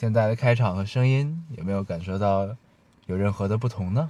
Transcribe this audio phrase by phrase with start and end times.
[0.00, 2.48] 现在的开场和声音，有没有感受到
[3.04, 4.08] 有任何的不同呢？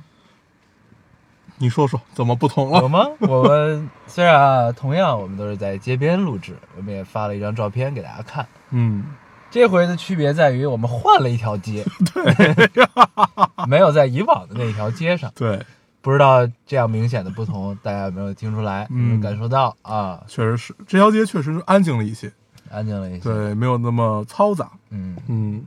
[1.59, 2.79] 你说说怎么不同了？
[2.81, 3.09] 有吗？
[3.19, 8.47] 我们虽然啊，同样我们都是在街边录制，我们也发了一张照片给大家看。
[8.71, 9.05] 嗯，
[9.51, 12.55] 这回的区别在于我们换了一条街，对，
[13.67, 15.33] 没有在以往的那一条街上。
[15.35, 15.61] 对，
[16.01, 18.87] 不知道这样明显的不同，大家有没有听出来？
[18.93, 20.23] 嗯感受到啊？
[20.29, 22.33] 确实是这条街确实是安静了一些，
[22.71, 23.21] 安静了一些。
[23.21, 24.71] 对，没有那么嘈杂。
[24.91, 25.63] 嗯，嗯，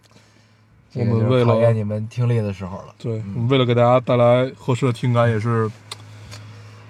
[0.93, 5.69] 我们为了考验你们听力的时候了，对，我们为了给大家带来合适的听感，也是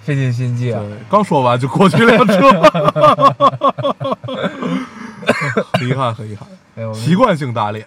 [0.02, 0.80] 费尽心机啊。
[0.82, 2.52] 对，刚说完就过去辆车，
[5.74, 7.86] 很 遗憾，很遗憾，习惯性打脸。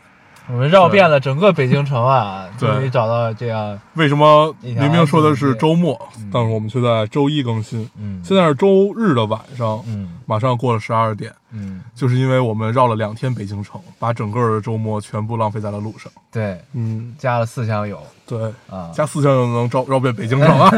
[0.48, 6.00] 我们绕遍了整个北京城啊，终于找到这样，为什么明明说的是周末，
[6.33, 7.89] 但是我们却在周一更新？
[7.98, 11.33] 嗯，现在是周日的晚上，嗯马上过了十二点。
[11.50, 16.12] 嗯，就是因为我们绕了两天北京城，把整个的周末全部浪费在了路上。
[16.30, 20.70] 对，嗯，加了四箱油对，啊，加四箱油能绕绕遍北京城啊？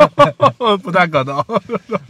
[0.82, 1.42] 不太可能。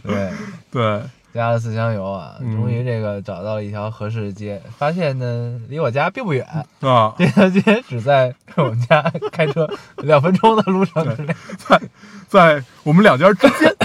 [0.03, 0.31] 对，
[0.71, 1.01] 对，
[1.33, 2.55] 加了四箱油啊，嗯。
[2.55, 6.45] 终于这个找到了一条合适的街，发现呢离我家并不远，
[6.81, 11.81] 啊，这条街只在 我们家开车两分钟的路程之内，在
[12.27, 13.75] 在我们两家之间，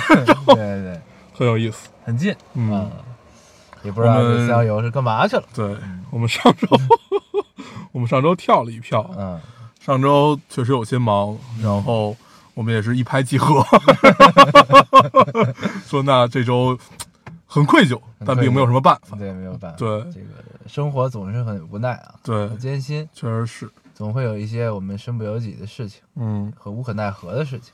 [0.47, 0.83] 对 对。
[0.83, 1.01] 对，
[1.35, 1.89] 很有意思。
[2.05, 2.87] 很近，嗯啊，
[3.83, 5.77] 也不知道这四箱油是干嘛去了，对。
[6.11, 6.67] 我们上周，
[7.93, 9.39] 我们上周跳了一票，嗯，
[9.79, 12.17] 上周确实有些忙，然后
[12.55, 13.63] 我们也是一拍即合，
[15.87, 16.79] 说那这周
[17.51, 19.17] 很愧疚，但并没有什么办法。
[19.17, 20.27] 对，没有办法，对这个
[20.67, 27.73] 生活总是很无奈啊，对很，艰辛，确实是，总会有一些我们身不由己的事情嗯，和无可奈何的事情，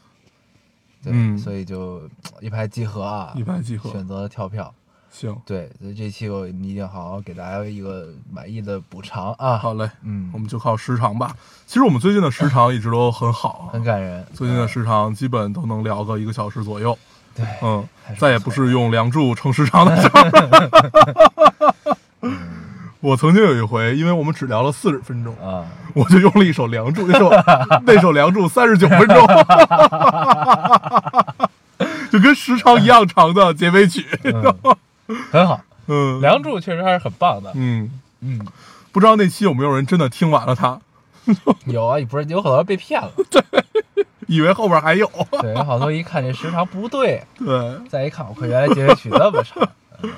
[1.02, 2.08] 对，嗯所以就
[2.40, 3.90] 一拍即合啊，一拍即合。
[3.90, 4.72] 选择了跳票。
[5.10, 9.56] 行，对，所以这期我们一定好好给大家一个满意的补偿啊。
[9.56, 11.36] 好嘞，嗯我，们就靠时长吧。
[11.66, 14.26] 其实我们最近的时长一直都很好啊，很感人。
[14.34, 16.98] 最近的时长基本都能聊个一个小时左右。
[17.34, 17.86] 对，嗯，
[18.18, 21.96] 再也不是用梁祝撑时长的事儿。
[23.00, 27.30] 我曾经有一回，因为我们只聊了四十分钟，啊，我就用了一首《梁祝》，那首
[27.84, 29.26] 那首《梁祝》三十九分钟，
[32.10, 34.06] 就跟时长一样长的结尾曲。
[34.22, 34.42] 嗯
[35.30, 35.60] 很好。
[35.86, 37.52] 嗯，梁祝确实还是很棒的。
[37.54, 37.90] 嗯，
[38.22, 38.40] 嗯，
[38.90, 40.80] 不知道那期有没有人真的听完了它，
[41.66, 43.10] 有啊，不是有很多人被骗了。
[44.26, 45.10] 以为后边还有。
[45.40, 49.68] 对，有好多一看这时长不对， 对，再一看，我靠，原来结尾曲这么长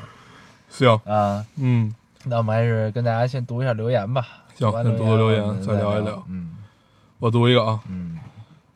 [0.69, 1.45] 行，啊。
[1.57, 1.95] 嗯，
[2.25, 4.27] 那我们还是跟大家先读一下留言吧。
[4.55, 6.57] 行先读读留言再聊一聊嗯
[7.19, 8.19] 我读一个啊，嗯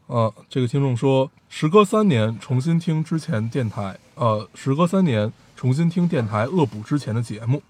[0.09, 7.62] 呃，这个听众说，时隔三年重新听之前电台，呃，时隔三年重新听电台恶补之前的节目，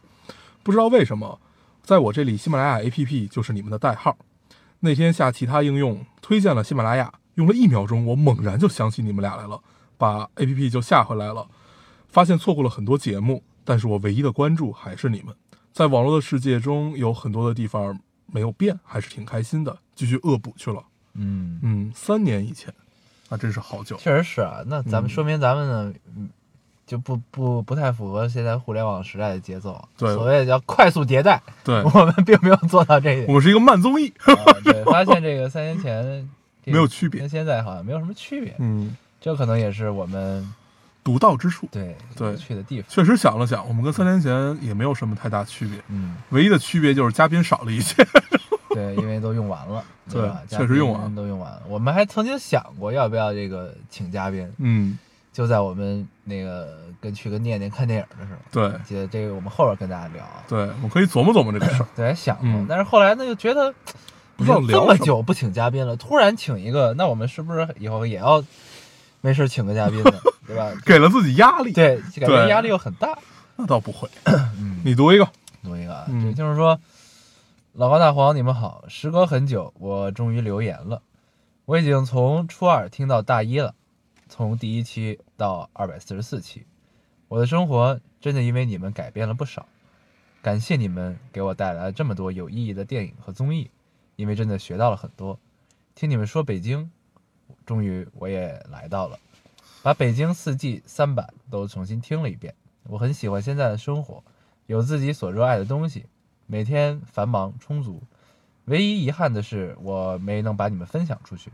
[0.62, 1.38] 不知道为什么，
[1.82, 4.16] 在我这里喜马拉雅 APP 就是你们的代号。
[4.81, 9.58] 那天下其他应用推荐了喜马拉雅，用了一秒钟，我猛然就想起你们俩来了，
[9.96, 11.46] 把 APP 就下回来了，
[12.06, 15.34] 发现错过了很多节目，但是我唯一的关注还是你们。
[15.72, 20.82] 在网络的世界中，有很多的地方没有变，还是挺开心的，继续恶补去了。
[21.14, 22.74] 嗯，嗯，三年以前，
[23.30, 23.96] 那真是好久。
[23.96, 24.58] 确实是啊。
[24.66, 26.28] 那咱们嗯说明咱们呢，嗯，
[26.86, 29.82] 就不不不太符合现在互联网时代的节奏。
[29.96, 33.28] 对所谓叫快速迭代，对，我们并没有做到这一点。
[33.28, 34.12] 我们是一个慢综艺。
[34.18, 34.34] 啊
[34.64, 36.24] 对，发现这个三年前这个
[36.70, 38.54] 没有区别跟现在好像没有什么区别。
[38.58, 40.47] 嗯，这可能也是我们
[41.03, 41.69] 独到之处。
[41.70, 42.91] 对对去的地方。
[42.91, 48.06] 确实想了想，我们跟三年前也没有什么太大区别，嗯，唯一的区别就是嘉宾少了一些。
[48.71, 50.41] 对，因为都用完了， 对吧？
[50.48, 51.62] 确实用完嘉宾都用完了。
[51.66, 54.97] 我们还曾经想过要不要这个请嘉宾，嗯，
[55.33, 58.39] 就在我们那个跟去跟念念看电影的时候。
[58.53, 60.44] 对记得这个我们后边跟大家聊啊。
[60.48, 61.89] 对，我们可以琢磨琢磨这个事儿。
[61.97, 63.74] 对，还想过，嗯但是后来呢，又觉得
[64.41, 68.42] 不知道已经这么久不请嘉宾了，突然请一个，那我们是不是以后也要
[69.21, 70.13] 没事请个嘉宾呢？
[70.47, 70.72] 对吧？
[70.84, 73.16] 给了自己压力，对，感觉压力又很大。
[73.57, 74.09] 那倒不会。
[74.25, 75.28] 嗯，你读一个，
[75.63, 76.81] 读一个啊，嗯这就是说，
[77.75, 81.03] 老高大黄，你们好，时隔很久，我终于留言了。
[81.66, 83.75] 我已经从初二听到大一了，
[84.28, 86.65] 从第一期到二百四十四期，
[87.28, 89.66] 我的生活真的因为你们改变了不少。
[90.42, 93.71] 感谢你们给我带来了这么多有意义的电影和综艺，
[94.20, 95.38] 因为真的学到了很多。
[95.94, 96.90] 听你们说北京，
[97.64, 99.18] 终于我也来到了，
[99.82, 102.54] 把《北京四季》三版都重新听了一遍。
[102.82, 104.22] 我很喜欢现在的生活，
[104.66, 106.04] 有自己所热爱的东西，
[106.46, 108.02] 每天繁忙充足。
[108.66, 111.50] 唯一遗憾的是，我没能把你们分享出去。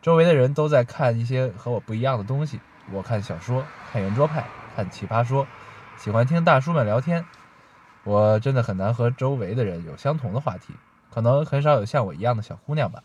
[0.00, 2.60] 周围的人都在看一些和我不一样的东西，
[2.92, 4.46] 我看小说，看圆桌派，
[4.76, 5.48] 看奇葩说，
[5.98, 7.24] 喜欢听大叔们聊天。
[8.04, 10.74] 我真的很难和周围的人有相同的话题，
[11.14, 13.00] 可能很少有像我一样的小姑娘吧。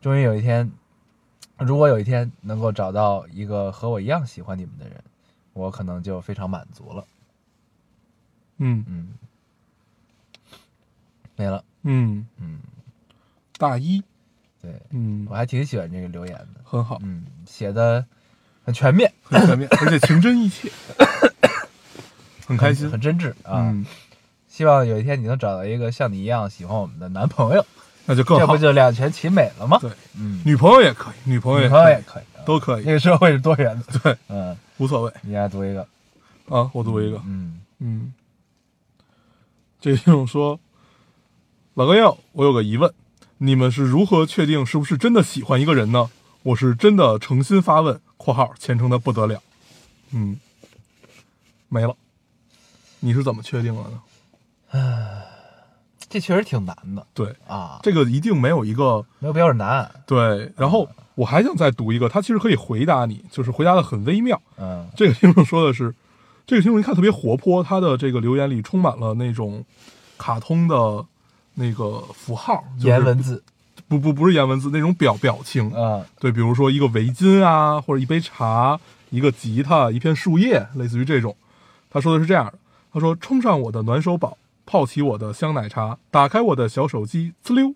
[0.00, 0.72] 终于有一天，
[1.58, 5.04] 如果有一天能够找到一个和我一样喜欢你们的人，
[5.52, 7.04] 我可能就非常满足了。
[8.56, 9.08] 嗯嗯，
[11.36, 11.62] 没了。
[11.82, 12.60] 嗯，嗯，
[13.58, 14.02] 大一，
[14.62, 16.60] 对嗯我，还挺喜欢这个留言的。
[16.64, 18.06] 很好，嗯，写的
[18.64, 20.72] 很全面，很全面，而且情真意切，
[22.46, 22.98] 很开心很。
[22.98, 23.68] 真挚啊。
[23.68, 23.84] 嗯，
[24.58, 27.64] 希望有一天你能找到一个像你一样喜欢我们的男朋友，
[28.06, 28.58] 那就更好这不。
[28.58, 29.78] 就两全其美了吗？
[29.80, 33.98] 对，嗯，女朋友也可以，女朋友也女朋友可以也可以啊，都可以这，个社会是多元的。
[34.02, 35.82] 对，嗯，无所谓你来读一个，
[36.48, 36.68] 啊。
[36.74, 38.12] 我读一个，嗯嗯，
[39.80, 40.58] 这个听众说，
[41.74, 42.92] 老哥要，我有个疑问，
[43.36, 46.10] 你们是如何确定是不是真的喜欢一个人呢？
[46.42, 49.40] 我是真的诚心发问（括号虔诚的不得了）。
[50.10, 50.40] 嗯，
[51.68, 51.94] 没了。
[52.98, 54.02] 你是怎么确定了呢？
[56.10, 59.90] 这确实挺难的对，啊，这个一定没有一个没有标准答案。
[60.06, 60.50] 对。
[60.56, 64.40] 然后我还想再读一个，他其实可以回答你，就是回答的很微妙。
[64.56, 65.94] 嗯这个听众说的是，
[66.46, 69.62] 这个听众一看特别活泼，他的这个留言里充满了那种
[70.16, 71.04] 卡通的
[71.54, 73.42] 那个符号，就是颜文字，
[73.86, 78.80] 不不不是颜文字那种表表情，嗯对，比如说一个围巾啊，或者一杯茶，
[79.10, 81.36] 一个吉他，一片树叶，类似于这种。
[81.90, 82.54] 他说的是这样的，
[82.92, 84.38] 他说冲上我的暖手宝，
[84.68, 87.74] 泡起我的香奶茶，打开我的小手机，滋溜，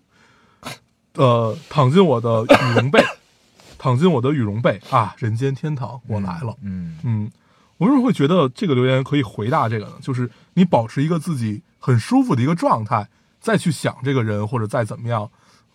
[1.15, 3.03] 呃，躺进我的羽绒被，
[3.79, 6.55] 躺进我的羽绒被啊，人间天堂，我来了。
[6.61, 7.31] 嗯嗯，
[7.77, 9.93] 我为什么会觉得这个留言可以回答这个呢？
[10.03, 13.09] 就是你保持一个自己很舒服的一个状态，
[13.41, 15.27] 再去想这个人或者再怎么样，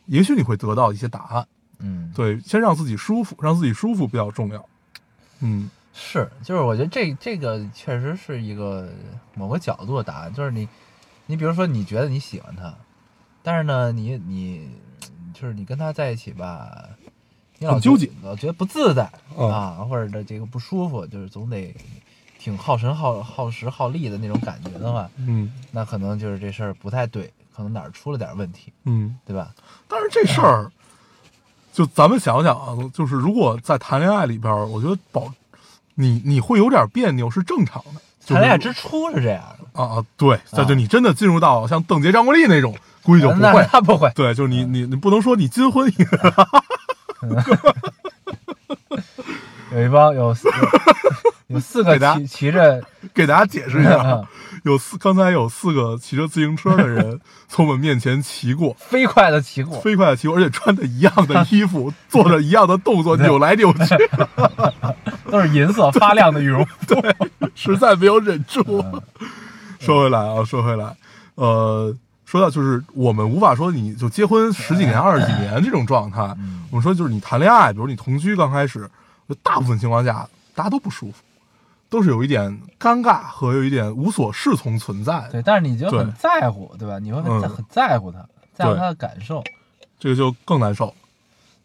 [0.07, 1.49] 也许你会得到一些答案。
[1.81, 4.65] 嗯，对，先让自己舒服，让自己舒服比较重要。
[5.41, 8.89] 嗯是，就是我觉得这这个确实是一个
[9.35, 10.69] 某个角度的答案，就是你，
[11.31, 12.75] 你比如说你觉得你喜欢他，
[13.43, 14.71] 但是呢，你你
[15.35, 16.89] 就是你跟他在一起吧，
[17.59, 21.77] 你老纠结老觉得不自在、嗯啊，或者这这个不舒服，就是总得
[22.39, 29.55] 挺耗神耗耗时耗力的那种感觉的话，嗯那可能就是这事儿不太对，可能哪儿出了点问题，嗯，对吧？
[29.87, 30.73] 但是这事儿，
[31.75, 35.31] 就咱们想想啊，就是如果在谈恋爱里边，我觉得保
[35.95, 38.01] 你你会有点别扭是正常的。
[38.27, 43.69] 谈恋爱之初是这样的，啊啊，对，再就你真的进入到像邓婕、张国立那种，估计就不会。
[43.73, 45.91] 那不会，对，就是你你你不能说你金婚
[49.71, 50.55] 有一帮有四有
[51.57, 52.83] 有四个骑骑着
[53.13, 54.23] 给大家解释一下啊，
[54.65, 63.97] 有四刚才有四个骑着自行车的人从我们面前骑过，飞快的骑过，飞快的骑过，而且穿着一样的衣服，做着一样的动作，扭来扭去，
[65.31, 66.95] 都是银色发亮的羽绒服。
[66.95, 67.15] 对
[67.55, 68.85] 实在没有忍住。
[69.79, 70.97] 说回来啊，说回来，
[71.37, 71.95] 呃，
[72.25, 76.23] 说到就是我们无法说你就结婚十几年、二十几年这种状态，
[76.71, 78.89] 我们说就是你谈恋爱，比如你同居刚开始，
[79.29, 81.23] 就大部分情况下大家都不舒服，
[81.89, 86.99] 都是有一点尴尬和有一点无所适从存在的，对，但是你就对很在乎，对吧？
[86.99, 89.43] 你会很嗯在很在乎他，在乎他的感受。
[89.99, 90.95] 这个就更难受。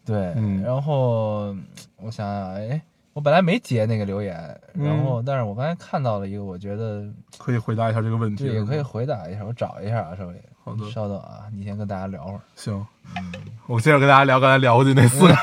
[0.04, 1.64] 对，嗯然后嗯
[1.96, 2.80] 我想想，哎，
[3.14, 4.34] 我本来没截那个留言，
[4.74, 7.04] 然嗯后但是我刚才看到了一个，我觉得
[7.38, 10.34] 可以回答一下这个问题，对也可以回答一下，我找一下啊，稍微。
[10.64, 12.40] 好的稍等啊，你先跟大家聊会儿。
[12.56, 12.84] 行，
[13.66, 15.34] 我接着跟大家聊刚才聊过去那四个，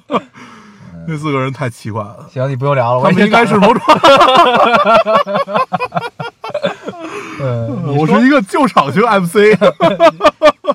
[1.06, 3.82] 那四个人太奇怪了，行，你不用聊了，他们应该是我某种，
[7.42, 9.36] 嗯，我是一个救场型 MC，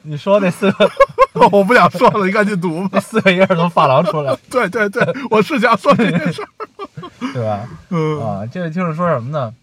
[0.03, 0.89] 你说那四个
[1.51, 2.99] 我不想说了，你赶紧读吧。
[2.99, 6.47] 四个一人从发廊出来， 对对对，我是想说这件事儿。
[7.33, 7.67] 对吧？
[7.89, 9.53] 嗯啊，这个听众说什么呢？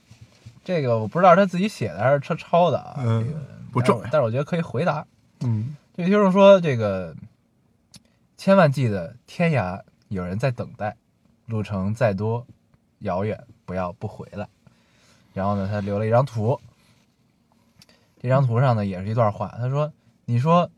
[0.65, 2.95] 这个我不知道是他自己写的还是他抄的啊。
[2.99, 3.41] 嗯这个
[3.73, 5.05] 不重要但是我觉得可以回答。
[5.41, 7.15] 嗯这位听众说，这个
[8.37, 10.95] 千万记得天涯有人在等待，
[11.47, 12.47] 路程再多
[13.01, 14.47] 遥远，不要不回来。
[15.33, 16.61] 然后呢，他留了一张图，
[18.21, 19.91] 这张图上呢也是一段话，他说
[20.27, 20.71] ：“你说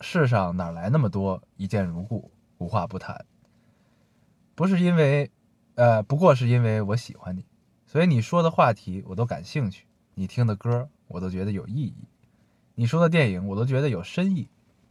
[0.00, 3.24] 世上哪来那么多一见如故、无话不谈？
[4.54, 5.30] 不是因为，
[5.74, 7.44] 呃，不过是因为我喜欢你，
[7.86, 9.84] 所以你说的话题我都感兴趣。
[10.14, 11.94] 你听的歌我都觉得有意义，
[12.74, 14.48] 你说的电影我都觉得有深意，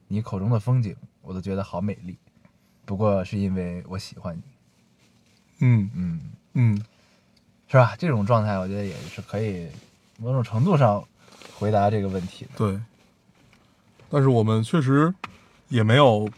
[0.08, 2.18] 你口中的风景我都觉得好美丽。
[2.86, 4.42] 不过是因为我喜欢你，
[5.60, 6.22] 嗯嗯，
[6.54, 6.86] 嗯，
[7.68, 7.96] 是吧？
[7.98, 9.70] 这种状态我觉得也是可以
[10.18, 11.02] 某种程度上
[11.58, 12.52] 回答这个问题的。
[12.58, 12.82] 对。
[14.14, 15.12] 但是我们确实
[15.70, 16.30] 也没有，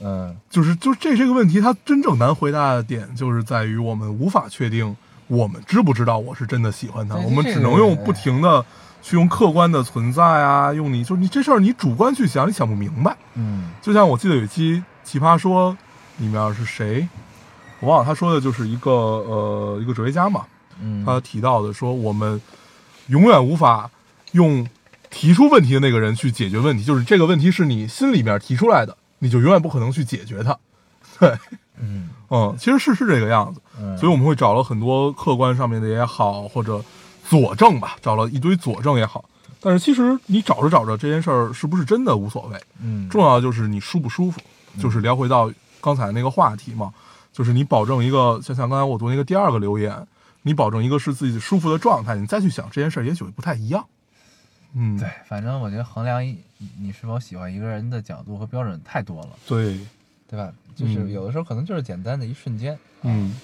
[0.00, 0.36] 嗯。
[0.48, 8.64] 就是就是这这个问题，它真正难回答的点就是在于我们无法确定我们知不知道我是真的喜欢他，我们只能用不停的
[9.02, 13.16] 去用客观的存在啊，用你就是你这事儿你主观去想，你想不明白。
[13.34, 13.72] 嗯。
[13.82, 15.72] 就像我记得有一期《奇葩说》
[16.22, 17.08] 里面是谁，
[17.80, 20.44] 我忘了他说的就是一个呃一个哲学家嘛，
[20.80, 22.40] 嗯，他提到的说我们
[23.08, 23.90] 永远无法
[24.30, 24.64] 用
[25.14, 30.58] 提出问题的那个人去解决问题，就是这个问题是你心里面提出来的，你就永远不可能去解决它。
[31.20, 31.32] 对，
[31.80, 36.84] 嗯嗯，其实是是这个样子，嗯，所以我们会找了很多客观上面的也好，或者
[37.28, 39.24] 佐证吧，找了一堆佐证也好。
[39.60, 44.40] 但是其实你找着找着这件事儿是不是真的无所谓，嗯重要的就是你舒不舒服，
[44.78, 46.92] 就是聊回到刚才那个话题嘛，
[47.32, 50.06] 就是你保证一个，就像刚才我读那个第二个留言，
[50.42, 53.86] 你保证一个是自己舒服的状态，你再去想这件事儿，也许不太一样。
[54.74, 56.36] 嗯，对，反正我觉得衡量一
[56.78, 59.78] 你是否喜欢一个人的角度和标准太多了，对，
[60.26, 60.52] 对吧？
[60.74, 62.76] 就是嗯有的时候可能就是简单的一瞬间。
[63.02, 63.34] 嗯，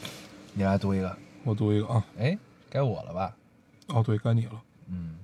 [0.55, 2.37] 你来读一个，我读一个啊，哎，
[2.69, 3.37] 该我了吧？
[3.87, 4.61] 哦，对，该你了。
[4.89, 5.19] 嗯，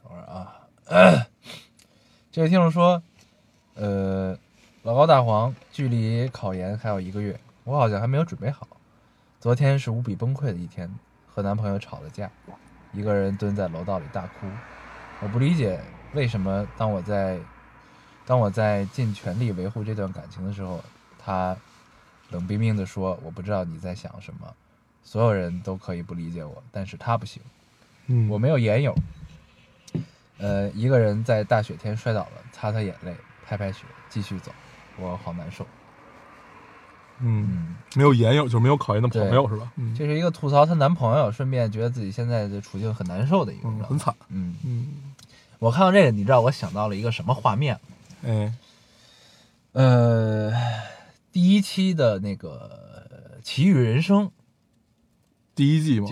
[0.00, 0.60] 等会儿啊。
[2.30, 3.02] 这位听众说，
[3.74, 4.38] 呃，
[4.84, 8.68] 老高大黄，距离考研还有一个月，我好像还没有准备好。
[9.40, 10.88] 昨天是无比崩溃的一天，
[11.26, 12.30] 和男朋友吵了架，
[12.92, 14.46] 一个人蹲在楼道里大哭。
[15.24, 15.80] 我不理解
[16.12, 17.38] 为什么当我在
[18.26, 20.84] 当我在尽全力维护这段感情的时候，
[21.18, 21.56] 他
[22.30, 24.46] 冷冰冰地说：“我不知道你在想什么。”
[25.02, 27.42] 所有人都可以不理解我，但是他不行。
[28.06, 28.94] 嗯，我没有眼友，
[30.36, 33.16] 呃，一个人在大雪天摔倒了，擦擦眼泪，
[33.46, 34.52] 拍拍雪，继续走，
[34.98, 35.66] 我好难受。
[37.20, 39.72] 嗯，嗯，没有眼友，就是没有考验的朋对友是吧？
[39.76, 43.68] 嗯，这是一个吐槽她男朋友，顺便觉得自己现在的处境很难受的一个。
[43.84, 44.14] 很惨。
[44.28, 44.88] 嗯，嗯，
[45.64, 47.80] 我看到这个，你知道我想到了一个什么画面？
[48.20, 48.54] 嗯，
[49.72, 50.52] 呃，
[51.32, 53.06] 第一期的那个
[53.42, 54.30] 《奇遇人生
[55.54, 56.06] 第一季嘛，》，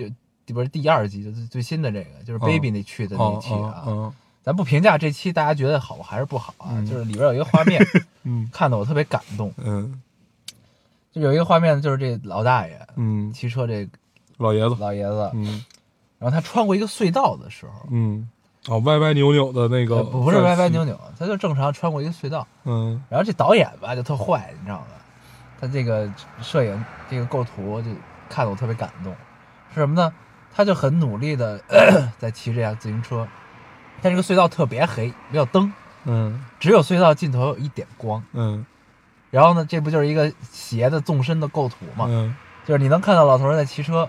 [0.47, 3.83] 就不是第二季，就是最新的这个，就是哦 Baby 那去的那哦期啊。
[3.85, 7.81] 嗯咱不评价这期大家觉得好还是不好啊，嗯就是里边有一个画面
[8.23, 9.53] 嗯看得我特别感动。
[9.57, 10.01] 嗯
[11.13, 13.87] 就有一个画面，就是这老大爷嗯，骑车，这
[14.37, 15.63] 老爷子，老爷子，嗯
[16.17, 18.27] 然后他穿过一个隧道的时候，嗯，
[18.69, 22.47] 哦，歪歪扭扭的那个，呃不不是歪歪扭，扭，他就正常穿过一个隧道。
[22.63, 24.85] 嗯然后这导演吧就特坏，你知道吗？
[25.59, 26.09] 他这个
[26.41, 27.89] 摄影这个构图就
[28.29, 29.13] 看得我特别感动，
[29.73, 30.13] 是什么呢？
[30.55, 31.59] 他就很努力的
[32.19, 33.27] 在骑这辆自行车，
[34.01, 35.71] 但这个隧道特别黑，没有灯，
[36.05, 38.23] 嗯只有隧道尽头有一点光。
[38.33, 38.65] 嗯
[39.31, 42.05] 然后呢，这不就是一个斜的纵深的构图吗？
[42.07, 44.07] 嗯就是你能看到老头儿在骑车，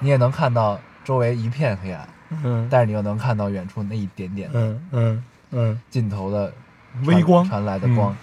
[0.00, 2.08] 你也能看到周围一片黑暗，
[2.44, 6.52] 嗯，但是你又能看到远处那一点点的嗯嗯嗯，尽头的
[7.04, 8.16] 微光传来的光，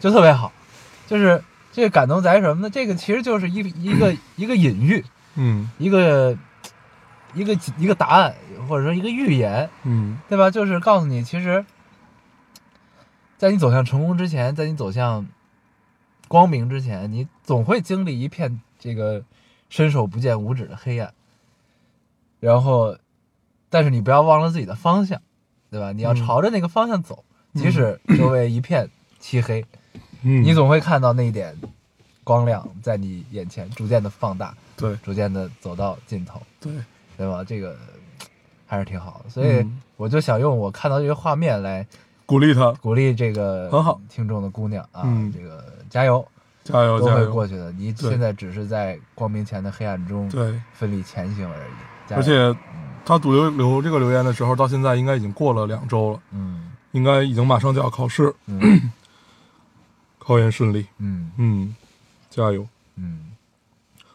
[0.00, 0.52] 就特别好。
[1.06, 1.42] 就是
[1.72, 2.70] 这个感动在于什么呢？
[2.70, 5.04] 这个其实就是一一个一个隐喻，
[5.34, 6.36] 嗯一个
[7.34, 8.34] 一个一个答案，
[8.68, 10.50] 或者说一个预言，嗯对吧？
[10.50, 11.64] 就是告诉你，其实，
[13.36, 15.26] 在你走向成功之前，在你走向
[16.28, 19.22] 光明之前，你总会经历一片这个
[19.68, 21.12] 伸手不见五指的黑暗。
[22.40, 22.96] 然后，
[23.72, 25.18] 但是你不要忘了自己的方向，
[25.70, 25.92] 对吧？
[25.92, 27.24] 你要嗯朝着那个方向走，
[27.54, 28.86] 即使周围一片
[29.18, 29.64] 漆黑，
[30.20, 31.56] 嗯，你总会看到那一点
[32.22, 36.38] 光亮在你眼前逐渐的放大，对逐渐的走到尽头。
[36.60, 36.70] 对，
[37.16, 37.42] 对吧？
[37.42, 37.74] 这个
[38.66, 41.86] 还是挺好的，所以嗯我就想用我看到这个画面来
[42.26, 46.22] 鼓励他，鼓励这个很好听众的姑娘啊，嗯这个加油，
[46.62, 47.06] 加油都！
[47.06, 47.72] 会过去的。
[47.72, 52.14] 你现在只是在光明前的黑暗中对，奋力前行而已。
[52.14, 52.54] 而且
[53.04, 58.90] 他读留留这个留言的时候，到现在应该已经过了两周了，嗯应该已经马上就要考试，嗯
[60.18, 60.86] 考研顺利。
[60.98, 61.74] 嗯嗯，
[62.30, 62.66] 加油！
[62.96, 63.32] 嗯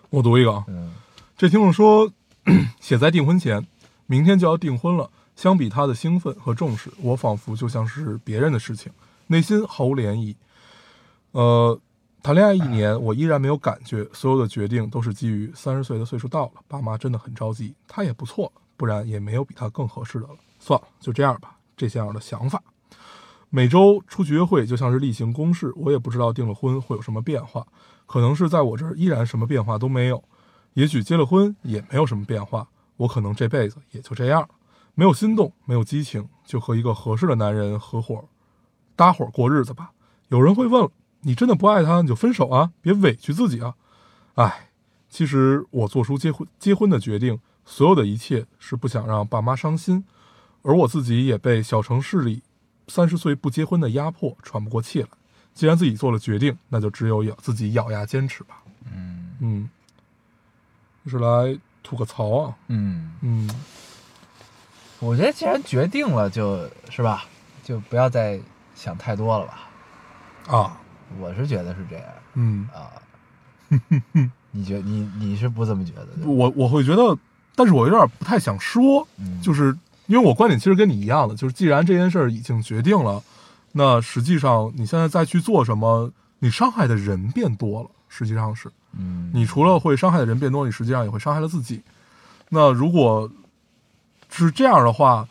[0.10, 0.94] 我读一个啊，嗯
[1.36, 2.12] 这听众说，
[2.80, 3.66] 写在订婚前，
[4.06, 5.10] 明天就要订婚了。
[5.36, 8.92] 相比他的兴奋和重视，我仿佛就像是别人的事情，
[9.28, 10.34] 内心毫无涟漪。
[11.32, 11.80] 呃，
[12.24, 20.36] 谈恋爱一年， 我依然没有感觉，所有的决定都是基于三十岁的岁数到了，爸妈真的很着急，他也不错，不然也没有比他更合适的了。
[20.60, 22.64] 算了，就这样吧，这样的想法。
[23.50, 27.66] 每周出去约会就像是例行公事，我也不知道订了婚会有什么变化，
[28.06, 30.24] 可能是在我这儿依然什么变化都没有，
[30.74, 32.68] 也许结了婚也没有什么变化。
[32.98, 34.50] 我可能这辈子也就这样，
[34.96, 38.26] 没有心动，没有激情，就和一个合适的男人合伙
[38.96, 39.92] 搭伙过日子吧。
[40.30, 40.90] 有人会问，
[41.22, 43.76] 你真的不爱他，你就分手啊，别委屈自己啊。
[44.34, 44.72] 哎，
[45.08, 50.06] 其实我做出结婚结婚的决定，所有的一切是不想让爸妈伤心，
[50.62, 52.42] 而我自己也被小城市里
[52.88, 55.10] 三十岁不结婚的压迫喘不过气来。
[55.54, 58.64] 既然自己做了决定，那就只有咬自己咬牙坚持吧。
[58.90, 59.70] 嗯嗯，
[61.04, 62.56] 就是来吐个槽啊。
[62.68, 63.50] 嗯，嗯
[65.00, 67.26] 我觉得既然决定了，就是吧，
[67.64, 68.40] 就不要再
[68.76, 69.70] 想太多了吧。
[70.48, 70.80] 啊，
[71.20, 72.06] 我是觉得是这样
[72.36, 72.94] 嗯，啊。
[74.52, 76.26] 你觉你你是不这么觉得的？
[76.26, 77.18] 我我会觉得，
[77.58, 79.42] 但是我有点不太想说，嗯。
[79.42, 83.22] 就是因为我观点其实跟你一样的，就是既然这件事儿已经决定了，
[83.74, 88.72] 那实际上你现在再去做什么，你伤害的人变多了，实际上是。
[88.98, 91.82] 嗯，你除了会伤害的人变多，你实际上也会伤害了自己。
[92.50, 93.30] 那如果
[94.30, 95.28] 是这样的话，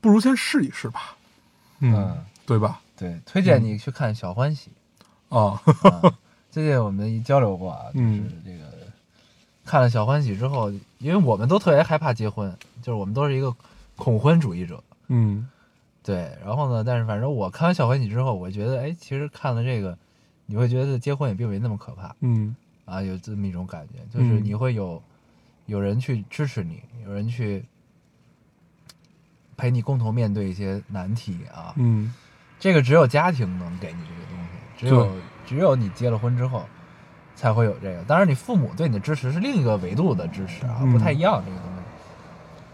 [0.00, 1.16] 不如先试一试吧，
[1.80, 2.24] 嗯，嗯。
[2.46, 2.80] 对吧？
[2.96, 4.70] 对，推荐你去看《小欢喜》
[5.38, 6.12] 啊，啊。
[6.50, 8.42] 最近我们交流过啊，就是嗯。
[8.44, 8.64] 这个
[9.64, 13.54] 看了《小欢喜》之后，因为我们都特别害怕结婚，就是我们都是一个
[13.96, 14.82] 恐婚主义者。
[15.08, 15.48] 嗯
[16.02, 19.96] 对，然后呢，但是反正我看完《小欢喜》之后，我觉得，哎，其实看了这个，
[20.46, 22.54] 你会觉得结婚也并没那么可怕嗯
[22.84, 25.02] 啊，有这么一种感觉，就是嗯你会有
[25.66, 27.64] 有人去支持你，有人去
[29.56, 31.74] 陪你共同面对一些难题啊。
[31.76, 32.14] 嗯
[32.58, 35.12] 这个只有家庭能给你这个东西，只有
[35.46, 36.64] 只有你结了婚之后
[37.40, 38.02] 才会有这个。
[38.04, 41.82] 当然，你父母对你的支持是另一个维度的支持啊，嗯不太一样这个东西。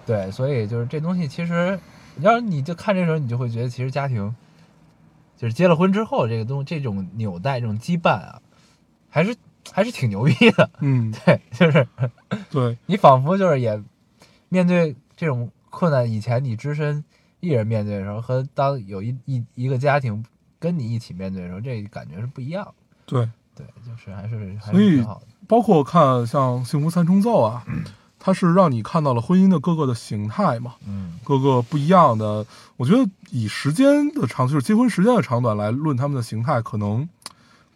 [0.04, 1.78] 对，所以就是这东西，其实
[2.18, 4.34] 要是你就看这时候，你就会觉得，其实家庭
[5.36, 8.42] 就是结了婚之后，这个东这种纽带、这种羁绊啊，
[9.08, 9.36] 还是
[9.70, 10.68] 还是挺牛逼的。
[10.80, 11.86] 嗯， 对，就是
[12.50, 13.80] 对， 你仿佛就是也
[14.48, 17.04] 面对这种困难，以前你只身
[17.38, 20.24] 一人面对的时候，和当有一一一个家庭
[20.58, 22.74] 跟你一起面对的时候，这感觉是不一样的。
[23.06, 23.28] 对。
[23.56, 25.22] 对，就是还是还所以是挺好的。
[25.48, 27.64] 包括看像《幸福三重奏》啊，
[28.18, 32.44] 它是让你看到了婚姻的各个的形态嘛，嗯各个不一样的。
[32.76, 37.08] 我觉得以时间的长，就是结婚时间的长短来论他们的形态，可能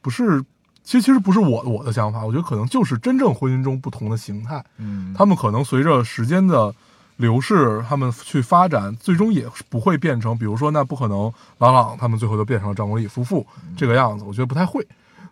[0.03, 0.43] 不是，
[0.83, 6.75] 其实其实不是我我的想法，我觉得可能就是真正婚姻中不同的形态，嗯，他们可能随着时间的
[7.17, 14.85] 流逝，他们去发展，最终也不会变成，比如说那不可能，朗朗他们最后就变成了张国立夫妇这个样子，我觉得不太会。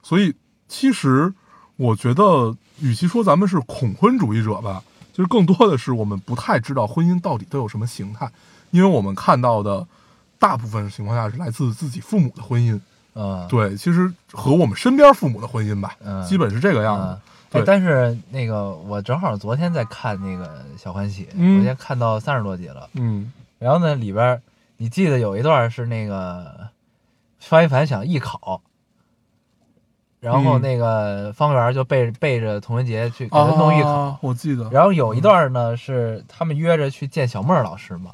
[0.02, 0.34] 所以
[0.68, 1.32] 其实
[1.76, 4.82] 我觉得，与其说咱们是恐婚主义者吧，
[5.12, 8.30] 就是更多的是我们不太知道婚姻到底都有什么形态，
[8.70, 9.87] 因为我们看到的
[10.38, 12.80] 大部分情况下是来自自己父母的婚姻，
[13.14, 16.24] 嗯，对，其实和我们身边父母的婚姻吧，嗯。
[16.24, 17.14] 基本是这个样嗯。
[17.14, 17.20] 子。
[17.50, 17.61] 对。
[17.61, 21.56] 哎，但是那个我正好昨天在看那个小欢喜，嗯。
[21.56, 22.88] 昨天看到三十多集了。
[22.94, 23.32] 嗯。
[23.58, 24.40] 然后呢，里边
[24.76, 26.68] 你记得有一段是那个
[27.40, 28.62] 方一凡想艺考，
[30.20, 33.88] 然后嗯那个方圆就背背着童文杰去给他弄艺考。
[33.88, 34.68] 啊，我记得。
[34.70, 38.12] 然后有一段呢是他们约着去见小妹儿老师嘛，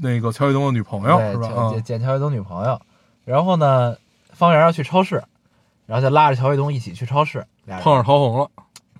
[0.00, 1.80] 那个乔卫东的女朋友对，是吧？
[1.84, 2.80] 见乔卫东女朋友。
[3.24, 3.96] 然后呢，
[4.32, 5.22] 方圆要去超市，
[5.86, 8.50] 然后就拉着乔卫东一起去超市，俩人碰上陶虹了，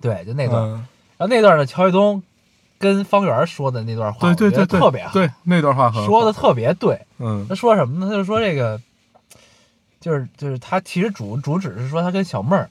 [0.01, 0.63] 对，就那段。
[0.63, 0.71] 嗯，
[1.17, 2.23] 然后那段呢，乔卫东
[2.79, 6.99] 跟方圆说的那段话，我觉得对对对对，特别好，对那段话很好说的，特别对。
[7.19, 8.09] 嗯他说什么呢？
[8.09, 8.79] 他就说这个，
[10.05, 12.69] 就是就是他其实主主旨是说他跟小妹儿，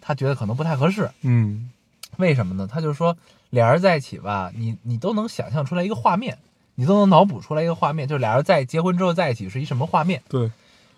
[0.00, 1.68] 他觉得可能不太合适，嗯
[2.16, 2.66] 为什么呢？
[2.66, 3.14] 他就说
[3.50, 6.38] 俩人在一起吧，你你都能想象出来一个画面，
[6.76, 10.22] 你都能脑补出来一个画面，就是俩人在结婚之后在一起是一什么画面。
[10.26, 10.50] 对，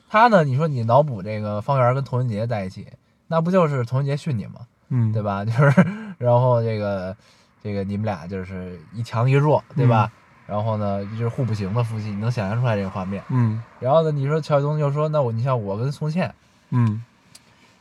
[0.08, 2.86] 他呢，你说你脑补这个方圆跟童文杰在一起，
[3.26, 4.60] 那不就是童文杰训你吗？
[4.90, 5.20] 嗯对？
[5.20, 5.42] 吧？
[5.44, 5.84] 就是
[6.16, 7.16] 然后这个
[7.60, 10.12] 这个你们俩就是一强一弱，对吧？
[10.46, 13.22] 然后呢，就是互不行的夫妻，你能想象出来这个画面。
[13.28, 13.62] 嗯。
[13.80, 16.34] 然后呢，你说乔卫东就说，那我你像我跟宋茜，
[16.70, 17.02] 嗯，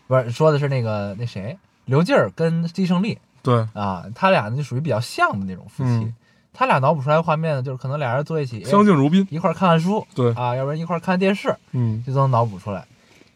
[0.07, 1.57] 不是说的是那个那谁？
[1.85, 3.17] 刘劲儿跟季胜利。
[3.43, 5.89] 对，啊，他俩呢就属于比较像的那种夫妻。
[5.89, 6.15] 嗯。
[6.53, 10.33] 他俩脑补出来的画面呢，就是可能俩人坐一起，相敬如宾，一块儿看看书，对。
[10.33, 12.03] 啊，要不然一块儿看电视，嗯。
[12.05, 12.85] 就都能脑补出来。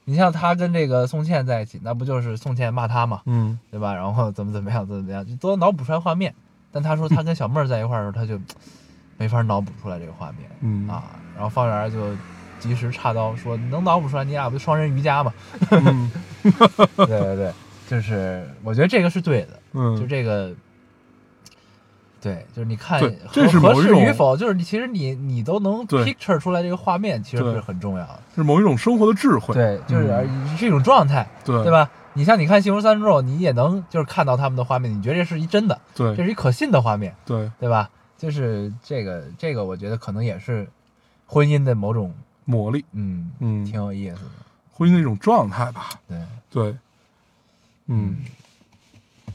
[0.03, 3.57] 你像他跟这个宋茜在一起，那不就是宋茜骂他嘛，嗯。
[3.71, 3.93] 对吧？
[3.93, 6.35] 然后怎么怎么样，怎么怎么样，就都能脑补出来画面。
[6.71, 8.38] 但他说他跟小妹儿在一块儿的时候，他就
[9.17, 11.04] 没法脑补出来这个画面嗯啊。
[11.36, 12.15] 然后方圆就
[12.60, 15.34] 及时插刀说：“能脑补出来，你俩不就双人瑜伽吗？”
[15.71, 16.12] 嗯
[16.97, 17.54] 对对对，
[17.88, 20.54] 就是我觉得这个是对的，嗯，就这个，
[22.21, 22.99] 对，就是你看
[23.62, 28.19] 合适与否，就是你其实你你都能 picture 出来这个画面，其实是很重要的。
[28.34, 31.71] 是某一种生活的智慧，对，就是嗯是一种状态，对对？
[31.71, 31.89] 吧？
[32.13, 37.89] 你像你看《幸福三重奏》，你也能就是看到他们的画面，你觉得这是一真的，对这是一可信的画面，对，对吧？
[38.25, 40.67] 就是这个这个，我觉得可能也是
[41.27, 42.11] 婚姻的某种，
[42.43, 44.31] 魔力，嗯嗯挺有意思的。
[44.73, 45.91] 婚姻的一种状态吧。
[46.07, 46.17] 对，
[46.49, 46.75] 对，
[47.85, 48.17] 嗯，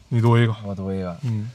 [0.08, 1.52] 你读一个，我读一个，嗯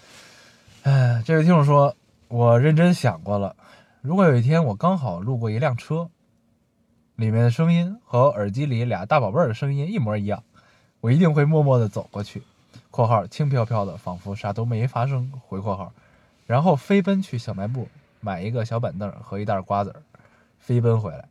[0.83, 1.93] 哎，这位听众说，
[2.29, 3.53] 我认真想过了，
[3.99, 6.09] 如果有一天我刚好路过一辆车，
[7.17, 10.41] 里面的声音和耳机里俩大宝贝儿的声音一模一样，
[11.01, 12.41] 我一定会默默的走过去
[12.89, 15.91] （括号轻飘飘的，仿佛啥都没发生）回括号，
[16.45, 17.87] 然后飞奔去小卖部
[18.21, 20.01] 买一个小板凳和一袋瓜子儿，
[20.59, 21.25] 飞奔回来，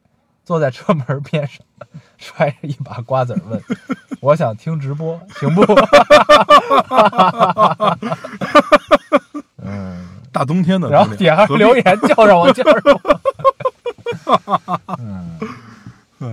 [0.45, 1.65] 坐在车门边上，
[2.19, 3.63] 揣着一把瓜子儿问：
[4.21, 5.63] “我想听直播，行不？”
[9.63, 10.05] 嗯。
[10.33, 13.21] 大冬天的，然后底下留言叫上我，叫上我。
[14.99, 15.39] 嗯，
[16.19, 16.29] 对，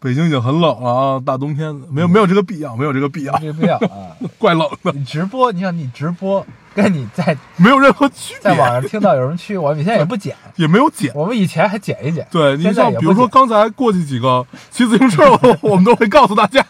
[0.00, 4.14] 北京已经很冷了啊，大冬天的，没有没有这个必要，没有这个必要，这不要啊！
[4.38, 11.10] 怪冷的，你直播，你想你直播，跟你在 没有任何区别，在网上听到有人去，我们现在也不剪，也没有剪。
[11.14, 12.26] 我们以前还剪一剪。
[12.30, 15.24] 对你像比如说刚才过去几个骑自行车，
[15.62, 16.64] 我们都会告诉大家，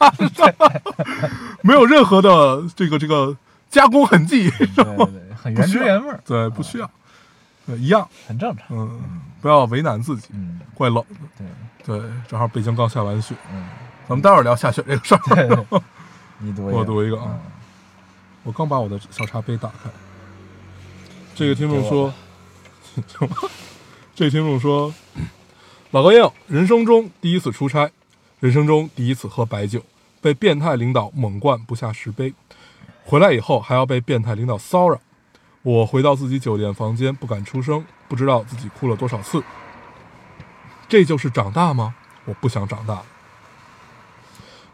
[1.61, 3.37] 没有任何的这个这个
[3.71, 6.91] 加工痕迹，对对对，很原汁原味儿，对，不需要，
[7.67, 8.67] 对，一样，很正常。
[8.71, 11.47] 嗯，不要为难自己，嗯，怪冷的，对，
[11.89, 11.99] 对，
[12.29, 13.67] 正好北京刚下完雪，嗯，
[14.07, 15.81] 咱们待会儿聊下雪这个事儿。
[16.37, 17.41] 你读一个， 我读一个啊嗯
[18.45, 19.91] 我刚把我的小茶杯打开。
[21.35, 22.13] 这个听众说，
[24.15, 24.93] 这个听众说，
[25.93, 27.91] 老高硬，人生中第一次出差，
[28.41, 29.83] 人生中第一次喝白酒，
[30.21, 32.35] 被变态领导猛灌不下十杯，
[33.07, 35.01] 回来以后还要被变态领导骚扰。
[35.63, 39.43] 我回到自己酒店房间，不敢出声，不知道自己哭了多少次。
[40.89, 41.95] 这就是长大吗？
[42.25, 43.03] 我不想长大。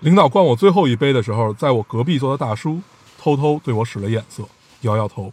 [0.00, 2.80] 领导灌我最后一杯的时候，在我隔壁坐的大叔
[3.18, 4.46] 偷偷对我使了眼色，
[4.82, 5.32] 摇摇头，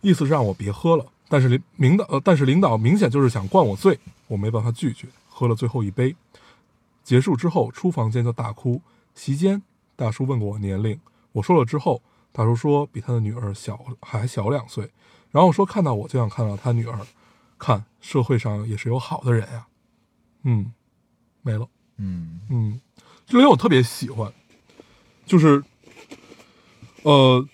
[0.00, 1.06] 意思是让我别喝了。
[1.28, 6.14] 但是领领导，呃，但是领导明显就是想灌我醉，我没办法拒绝，喝了最后一杯。
[7.04, 8.82] 结束之后出房间就大哭。
[9.14, 9.62] 席间，
[9.96, 10.98] 大叔问过我年龄，
[11.32, 12.02] 我说了之后，
[12.32, 14.90] 大叔说比他的女儿小还小两岁，
[15.30, 16.98] 然后说看到我就想看到他女儿，
[17.58, 19.66] 看社会上也是有好的人呀。
[20.42, 20.72] 嗯，
[21.42, 21.68] 没了。
[21.96, 22.80] 嗯嗯，
[23.26, 24.32] 这里我特别喜欢，
[25.26, 25.62] 就是，
[27.02, 27.46] 呃，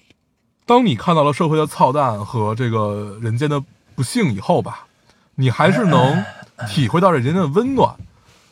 [0.64, 3.62] 当你看到了社会的操蛋和这个人间的
[3.94, 4.86] 不幸以后吧，
[5.34, 6.24] 你还是能
[6.68, 7.96] 体会到人间的温暖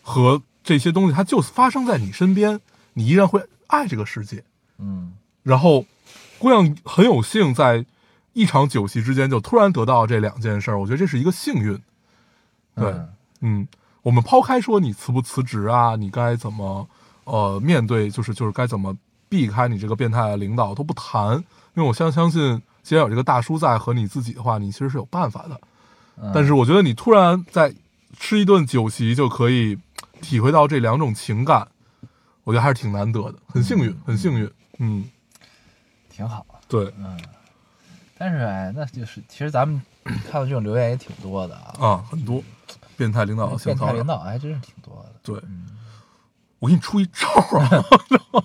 [0.03, 2.61] 和这些东西，它就发生在你身边，
[2.95, 4.45] 你依然会爱这个世界。
[4.79, 5.85] 嗯然后，
[6.39, 7.85] 姑娘很有幸在
[8.33, 11.79] 一场酒席之间就突然得到这两件事儿，我觉得这是一个幸运。
[12.75, 13.09] 对，嗯
[13.41, 13.69] 嗯，
[14.05, 16.87] 我们抛开说你辞不辞职啊，你该怎么
[17.25, 18.95] 呃面对，就是就是该怎么
[19.31, 21.37] 避开你这个变态的领导都不谈，
[21.73, 25.61] 因为我相相信，既然有这个大叔在和你自己的话，你其实是有办法的。
[26.23, 27.75] 嗯但是我觉得你突然在
[28.19, 29.77] 吃一顿酒席就可以
[30.21, 31.67] 体会到这两种情感，
[32.45, 34.49] 我觉得还是挺难得的，很幸运，很幸运。
[34.79, 35.05] 嗯，
[36.11, 36.45] 挺好。
[36.69, 37.19] 对嗯，
[38.19, 42.43] 但是哎，那就是其实咱们看到这种留言也挺多的啊，啊，很多
[42.97, 44.19] 变态领导的性变态领骚扰。
[44.19, 45.13] 导还真是挺多的。
[45.23, 45.67] 对，嗯
[46.61, 47.29] 我给你出一招
[47.59, 47.85] 啊！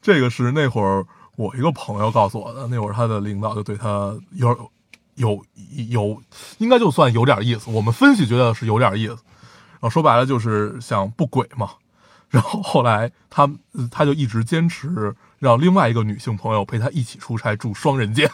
[0.00, 1.04] 这个是那会儿
[1.36, 4.70] 我一个朋友告诉我的，那会儿他的领导就对他有
[5.16, 5.44] 有
[5.90, 6.22] 有，
[6.56, 7.70] 应该就算有点意思。
[7.70, 9.18] 我们分析觉得是有点意思，
[9.72, 11.70] 然后说白了就是想不轨嘛。
[12.30, 13.48] 然后后来他
[13.90, 18.28] 他就一直坚持让另外一个女性朋友陪他一起出差住双人间，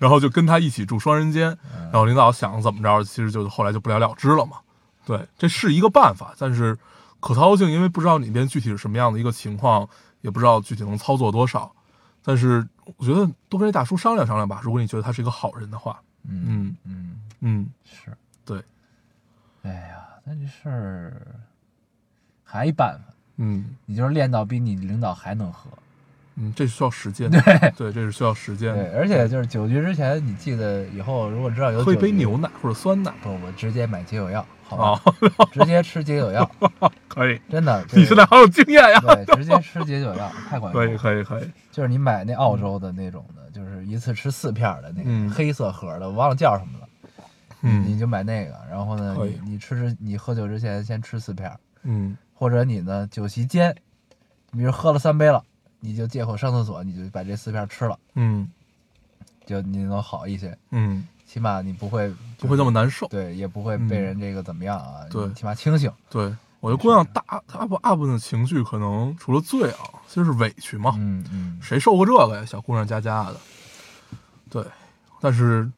[0.00, 1.56] 然后就跟他一起住双人间。
[1.84, 4.56] 然后领导想怎么着，其实就后来就不了了之了嘛。
[5.04, 6.78] 对，这是一个办法，但是
[7.20, 9.86] 可操作性，因为不知道里边具体是什么样的一个情况，
[10.22, 11.70] 也不知道具体能操作多少。
[12.24, 18.16] 但是我觉得多跟这大叔商量商量吧，如果你觉得他是一个好人的话，嗯嗯嗯，嗯，是。
[18.44, 18.62] 对，
[19.62, 21.40] 哎呀，那这事儿
[22.52, 25.70] 还一办法，嗯你就是练到比你领导还能喝。
[26.36, 27.40] 嗯，这需要时间 对，
[27.76, 28.96] 对，这是需要时间对，的。
[28.98, 35.44] 而且就是酒局之前，你记得以后如果知道有喝一杯牛奶或者酸奶不，我直接买解酒药，好啊吧？
[35.52, 36.50] 直接吃解酒药，
[37.06, 37.38] 可以。
[37.50, 37.84] 真的。
[37.92, 38.98] 你现在好有经验呀！
[39.00, 41.24] 对，直接吃解酒药太管用可以，了。
[41.24, 41.50] 可以，可以。
[41.70, 46.88] 就是你买那澳洲的那种的，就是一次吃四片的那嗯个黑色盒的，我忘了叫什么了。
[47.60, 53.72] 嗯你嗯就买那个，然后呢，你你吃之你喝酒之前先吃四片，嗯或者你呢酒席间，
[54.50, 55.40] 比如喝了三杯了，
[55.78, 58.50] 你就借口上厕所，你就把这四片吃了，嗯
[59.46, 63.06] 就你能好一些，嗯，起码你不会不会那么难受。
[63.06, 65.88] 对，也不会嗯被人这个怎么样啊，对你起码清醒。
[66.10, 70.96] 对，我觉得姑娘大大部分的情绪可能除了醉啊，就是委屈嘛。
[70.96, 72.44] 嗯嗯，谁受过这个呀？
[72.44, 73.36] 小姑娘家家的，
[74.50, 74.66] 对。
[75.20, 75.70] 但是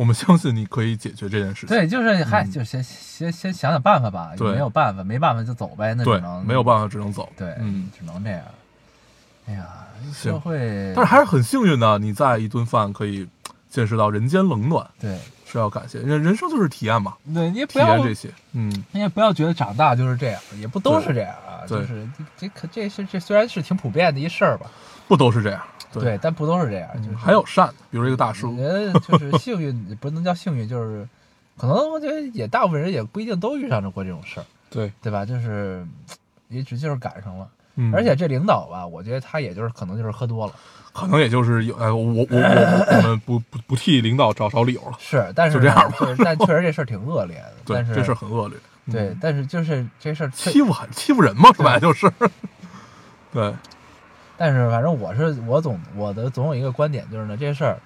[0.00, 1.68] 我们相信你可以解决这件事情。
[1.68, 7.28] 对，就是嗨，嗯就先先先想想办法吧，也对没有办法，没办法就走呗，那只能，没有办法，只能走。
[7.36, 7.90] 对，嗯。
[7.98, 8.40] 只能这样。
[9.46, 9.66] 哎呀，
[10.14, 13.28] 社会，但是还是很幸运的，你在一顿饭可以
[13.68, 15.98] 见识到人间冷暖，对是要感谢。
[15.98, 18.32] 人人生就是体验嘛，对，你也体不要验这些。
[18.52, 24.64] 嗯，你也不要觉得长大就是这样，也不都是这样啊，对就是这这可这是这虽然是挺普遍的一事儿吧，
[25.06, 25.60] 不都是这样。
[25.92, 28.50] 对，对，但不都是这样，就是还有善，比如一个大叔。
[28.52, 31.06] 我觉得就是幸运， 不能叫幸运，就是
[31.56, 35.24] 可能我觉得也大部分人也不一定都遇上着过这种事儿，对，对吧？
[35.24, 35.84] 就是
[36.48, 40.52] 也只就是赶上了，嗯，而且这领导吧，我觉得他也就是可能就是喝多了，
[40.92, 44.92] 可能也就是有，哎，我我我们不不不替领导找找理由了。
[44.98, 48.56] 是，但是就这样吧但确实这事儿挺恶劣的， 对但，是这事儿很恶劣。
[48.56, 48.60] 嗯
[48.92, 52.10] 对，但是就是这事儿欺负很欺负人嘛，本来就是。
[53.32, 53.54] 对，
[54.40, 57.78] 但是反正我是我总我的总有一个观点就是呢，这事儿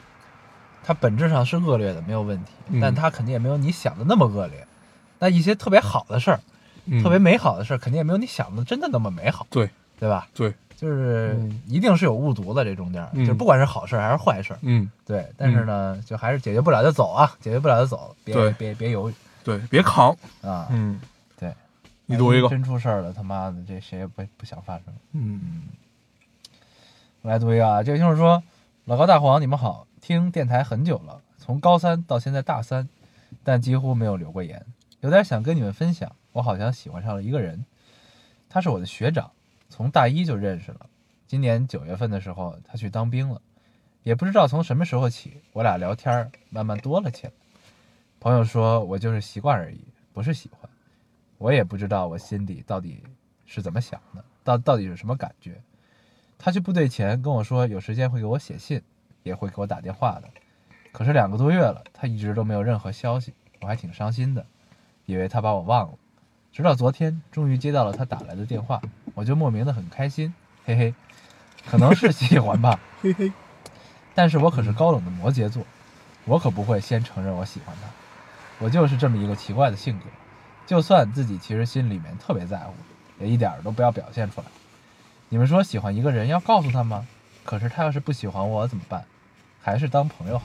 [0.84, 4.64] 它本质上是恶劣的没有问题，嗯但它肯定也没有你想的那么恶劣。
[5.18, 6.38] 那一些特别好的事儿，
[6.86, 10.28] 嗯特别美好的事儿，肯定也没有你想的真的那么美好，对对吧？
[10.32, 15.26] 对，就是嗯一定是有误读的这中间，嗯就不管是好事儿还是坏事儿，嗯，对。
[15.36, 20.16] 但是呢，就还是解决不了就走啊，解决不了就走，别别别犹豫对，别扛。
[20.40, 20.68] 啊。
[20.70, 21.00] 嗯，
[21.36, 21.52] 对，
[22.06, 22.50] 你读一个万。
[22.50, 24.84] 真出事儿了，他妈的这谁也不不想发生。
[25.14, 25.83] 嗯我
[27.24, 28.42] 来读一个啊，这个听众说
[28.84, 32.86] ：“老高大黄，你们好，听电台很久了，从高三到现在大三，
[33.42, 34.62] 但几乎没有留过言，
[35.00, 37.64] 有点想跟你们分享，我好像喜欢上了一个人，
[38.50, 39.30] 他是我的学长，
[39.70, 40.80] 从大一就认识了。
[41.26, 43.40] 今年九月份的时候，他去当兵了，
[44.02, 47.32] 也不知道从什么时候起，我俩聊天慢慢多了起来。
[48.20, 49.80] 朋友说我就是习惯而已，
[50.12, 50.68] 不是喜欢，
[51.38, 53.02] 我也不知道我心底到底
[53.46, 55.58] 是怎么想的，到到底是什么感觉。”
[56.38, 58.82] 他去部队前跟我说有时间会给我写信，
[59.22, 60.28] 也会给我打电话的。
[60.92, 64.44] 可是两个多月了，他一直都没有任何消息，我还挺伤心的，
[65.06, 65.94] 以为他把我忘了。
[66.52, 68.80] 直到昨天，终于接到了他打来的电话，
[69.14, 70.32] 我就莫名的很开心，
[70.64, 70.94] 嘿嘿，
[71.66, 72.78] 可能是喜欢吧。
[73.02, 73.32] 嘿嘿，
[74.14, 75.64] 但是我可是高冷的摩羯座，
[76.26, 77.88] 我可不会先承认我喜欢他，
[78.64, 80.04] 我就是这么一个奇怪的性格，
[80.64, 82.74] 就算自己其实心里面特别在乎，
[83.18, 84.46] 也一点儿都不要表现出来。
[85.34, 87.04] 你们说喜欢一个人要告诉他吗？
[87.42, 89.04] 可是他要是不喜欢我怎么办？
[89.60, 90.44] 还是当朋友好。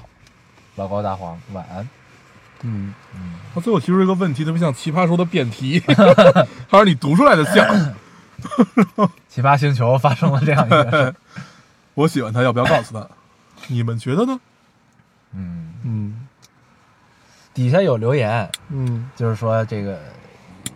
[0.77, 1.87] 老高大黄，晚安。
[2.63, 5.79] 嗯，嗯，他最后提出一个问题，特别像奇葩说的辩题，
[6.67, 7.93] 还是你读出来的像？
[9.29, 11.15] 奇葩星球发生了这样一个事。
[11.93, 13.07] 我喜欢他，要不要告诉他？
[13.67, 14.39] 你们觉得呢？
[15.33, 16.27] 嗯，嗯
[17.53, 19.99] 底下有留言，嗯就是说这个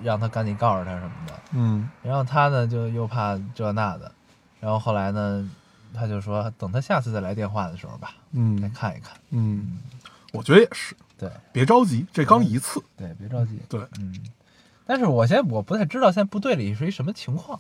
[0.03, 1.22] 让他赶紧告诉他什么的。
[1.53, 1.89] 嗯。
[2.01, 4.11] 然后他呢就又怕这那的，
[4.59, 5.49] 然后后来呢，
[5.93, 9.15] 他就说等他下次再来电话的时候吧，再嗯看一看。
[9.29, 9.79] 嗯，
[10.31, 11.29] 我觉得也是，对。
[11.51, 12.83] 别着急，这刚一次。
[12.97, 13.59] 对，别着急。
[13.69, 14.13] 对，嗯，
[14.85, 17.59] 但是我现在我不太知道现在部队里是一什么情况，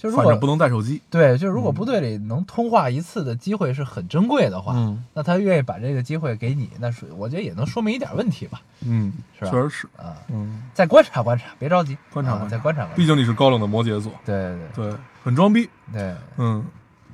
[0.00, 1.02] 就如果反正不能带手机。
[1.10, 8.62] 对，就是如果部队里能通话一次的机会是很珍贵的话，嗯那他愿意把这个机会给你，那是我觉得也能说明一点问题吧。
[8.80, 9.86] 嗯，是吧确实是。
[9.98, 12.96] 啊，嗯，再观察观察，别着急，啊观察观察再观察观察。
[12.96, 15.68] 毕竟你是高冷的摩羯座，对对对，很装逼。
[15.92, 16.64] 对嗯，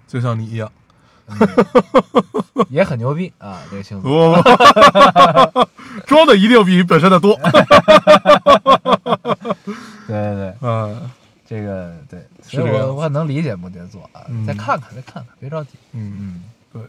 [0.06, 0.70] 就像你一样。
[1.40, 1.48] 对，
[2.70, 4.40] 也很牛逼啊，这个星座。
[6.06, 7.34] 装的一定比本身的多。
[10.06, 11.10] 对对对，嗯
[11.44, 14.22] 这个对，是这个我我很能理解摩羯座啊。
[14.28, 15.70] 嗯再看看，再看看，别着急。
[15.92, 16.82] 嗯，嗯，对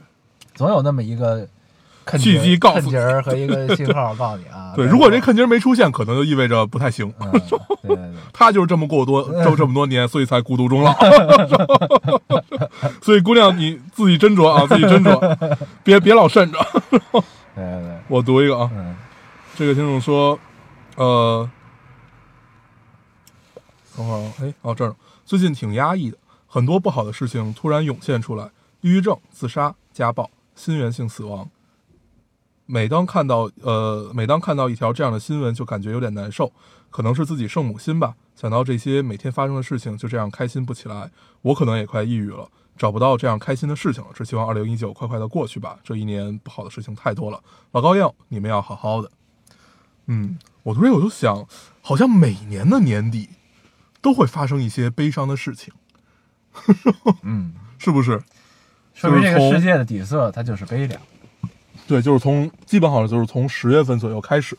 [0.56, 1.48] 总有那么一个
[2.18, 4.74] 契机告诉你和一个信号告诉你啊。
[4.78, 7.12] 对，如果这说坑节没出现，可能就意味着不太行。
[7.20, 7.32] 嗯，
[7.82, 8.14] 对对对。
[8.32, 10.94] 他就是这么过多， 这这么多年，所以才孤独终老。
[13.02, 16.60] 所以姑娘，你自己斟酌啊，自己斟酌，别别老慎着。
[16.90, 17.12] 对对
[17.56, 18.96] 对，我读一个啊，嗯
[19.56, 20.38] 这个听众说，
[20.96, 21.50] 呃，
[23.96, 24.96] 等会儿啊，哎，哦这儿呢，
[25.28, 28.46] 最近挺压抑的，很多不好的事情突然涌现出来，
[28.80, 31.50] 抑郁症、自杀、家暴、心源性死亡。
[32.66, 36.54] 每当看到呃，每当看到一条这样的新闻，就感觉有点难受，
[36.90, 38.16] 可能是自己圣母心吧。
[38.38, 41.12] 想到这些每天发生的事情，就这样开心不起来，
[41.42, 44.10] 我可能也快抑郁了，找不到这样开心的事情了。
[44.14, 45.78] 只希望二零一九快快的过去吧。
[45.84, 49.12] 这一年不好的事情太多了，老高要你们要好好的。
[50.06, 51.46] 嗯，我突然我就想，
[51.82, 53.28] 好像每年的年底
[54.08, 55.74] 都会发生一些悲伤的事情，
[57.24, 58.24] 嗯， 是不是？
[58.94, 61.02] 说明这个世界的底色它就是悲凉。
[61.86, 64.58] 对，就是从基本好像就是从十月份左右开始，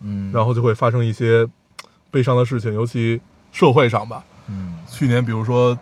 [0.00, 1.48] 嗯，然后就会发生一些
[2.10, 3.18] 悲伤的事情，尤其
[3.52, 4.22] 社会上吧。
[4.48, 5.78] 嗯去年比如说，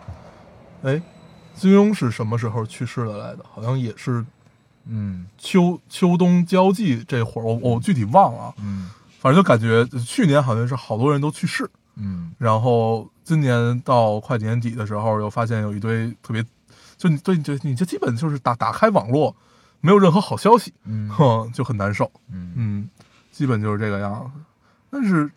[0.83, 1.01] 哎，
[1.53, 3.43] 金庸是什么时候去世的来的？
[3.53, 4.25] 好像也是
[4.85, 12.33] 嗯秋秋冬交际这会儿，我我具体忘了啊，嗯反正就感觉去年好像是好多人都去世，嗯。
[12.37, 16.43] 然后今年到快年底的时候，又发现有一堆特别，
[16.97, 19.35] 就你对你就你就基本就是打打开网络，
[19.81, 21.09] 没有任何好消息，嗯。
[21.09, 22.53] 哼， 就很难受，嗯。
[22.55, 22.89] 嗯，
[23.31, 24.41] 基本就是这个样子。
[24.89, 25.29] 但是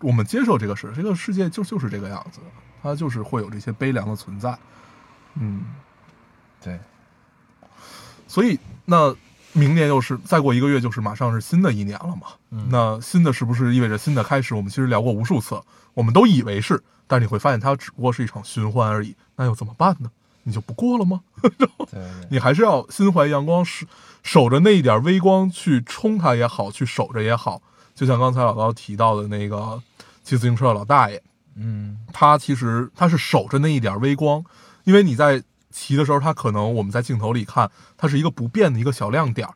[0.00, 2.40] 我们接受这个事，这个世界就就是这个样子，
[2.82, 4.56] 它就是会有这些悲凉的存在，
[5.34, 5.64] 嗯，
[6.62, 6.78] 对，
[8.28, 9.14] 所以那
[9.52, 14.54] 明年又是再过一个月就是马上是新的一年了嘛，嗯那新的是不是意味着新的开始？
[14.54, 15.60] 我们其实聊过无数次，
[15.94, 20.10] 我们都以为是，但是你会发现它只不过是一场循环而已，那又怎么办呢？
[20.44, 21.20] 你就不过了吗？
[22.28, 23.86] 你还是要心怀阳光，守
[24.22, 27.62] 守着那一点微光去冲它也好，去守着也好。
[27.94, 29.80] 就像刚才老高提到的那个
[30.24, 31.22] 骑自行车的老大爷，
[31.54, 34.42] 嗯他其实他是守着那一点微光，
[34.84, 39.54] 因为你在骑的时候，它可能我们在镜头里看，它是一个不变的一个小亮点儿，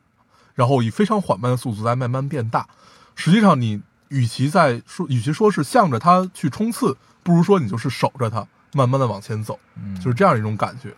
[0.55, 2.67] 然后以非常缓慢的速度在慢慢变大。
[3.15, 10.93] 实际上，你与其在说，与其说是向着它去冲刺，不如说你就是守着它，慢慢的往前走，嗯，就是这样一种感觉。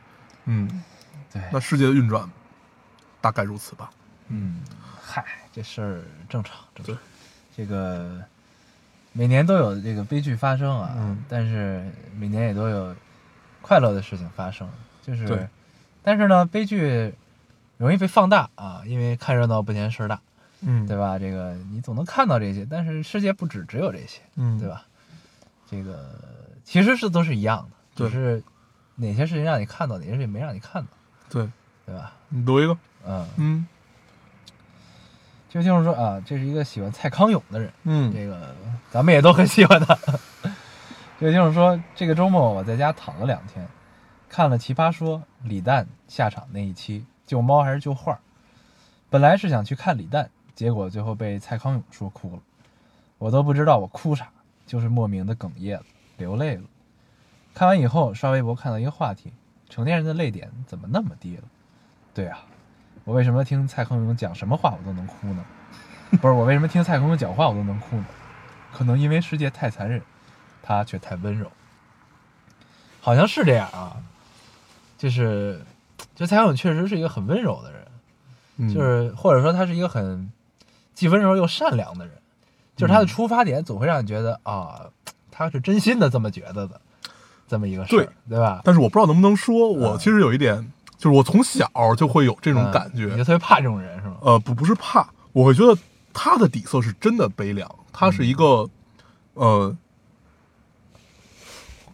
[0.45, 0.83] 嗯，
[1.31, 2.29] 对，那世界的运转
[3.21, 3.89] 大概如此吧。
[4.29, 4.61] 嗯，
[5.01, 7.03] 嗨，这事儿正常，正对常。
[7.55, 8.21] 这个
[9.11, 11.85] 每年都有这个悲剧发生啊，嗯但是
[12.17, 12.95] 每年也都有
[13.61, 14.69] 快乐的事情发生，
[15.05, 15.47] 就是对，
[16.03, 17.13] 但是呢，悲剧
[17.77, 20.19] 容易被放大啊，因为看热闹不嫌事儿大，
[20.61, 20.97] 嗯，对？
[20.97, 21.17] 吧？
[21.17, 24.67] 这个你总能看到这些，但是世界不止只有这些，嗯，对？
[24.67, 24.85] 吧？
[25.69, 26.15] 这个
[26.63, 28.43] 其实是都是一样的，对只是
[28.95, 30.89] 哪些事情让你看到，哪些事情没让你看到，
[31.29, 31.49] 对，
[31.85, 32.11] 对吧？
[32.29, 32.77] 你读一个。
[33.05, 33.67] 嗯，嗯
[35.47, 37.71] 就是说啊，这是一个喜欢蔡康永的人。
[37.83, 38.53] 嗯这个
[38.91, 39.97] 咱们也都很喜欢他。
[41.19, 43.67] 这 就是说，这个周末我在家躺了两天，
[44.29, 48.19] 看了《奇葩说》李诞下场那一期，救猫还是救画。
[49.09, 52.41] 本来是想去看李诞，结果最后被蔡康永说哭了，
[53.17, 54.29] 我都不知道我哭啥，
[54.67, 55.85] 就是莫名的哽咽了，
[56.17, 56.63] 流泪了。
[57.55, 59.33] 看完以后刷微博看到一个话题：
[59.67, 61.43] 成年人的泪点怎么那么低了？
[62.13, 62.39] 对啊，
[63.05, 65.43] 我为什么听蔡康永讲什么话我都能哭呢？
[66.21, 68.05] 不是我为什么听蔡康永讲话我都能哭呢？
[68.71, 70.03] 可能因为世界太残忍，
[70.61, 71.51] 他却太温柔。
[73.01, 73.97] 好像是这样啊，
[74.99, 75.59] 就是，
[76.13, 77.87] 就蔡康永确实是一个很温柔的人，
[78.57, 80.29] 嗯，就是或者说他是一个很
[80.93, 82.13] 既温柔又善良的人，
[82.75, 83.07] 就是他的嗯。
[83.07, 84.81] 出发点总会让你觉得啊，
[85.31, 86.81] 他是真心的这么觉得的，
[87.47, 88.61] 这么一个事儿，对对吧？
[88.65, 89.97] 但是我不知道能不能说，我嗯。
[89.97, 94.17] 其实有一点，就是我从小就会有这种嗯感觉你就，特别怕这种人是吗？
[94.21, 95.79] 呃，不不是怕，我会觉得
[96.13, 98.69] 他的底色是真的悲凉，他是一个，
[99.35, 99.73] 呃，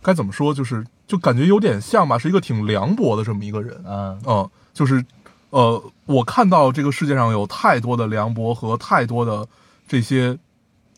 [0.01, 4.19] 该怎么说，就是就感觉有点像吧，是一个挺凉薄的这么一个人，嗯。
[4.25, 5.05] 嗯，就是，
[5.51, 9.47] 呃，我看到这个世界上有太多的凉薄和太多的
[9.87, 10.37] 这些、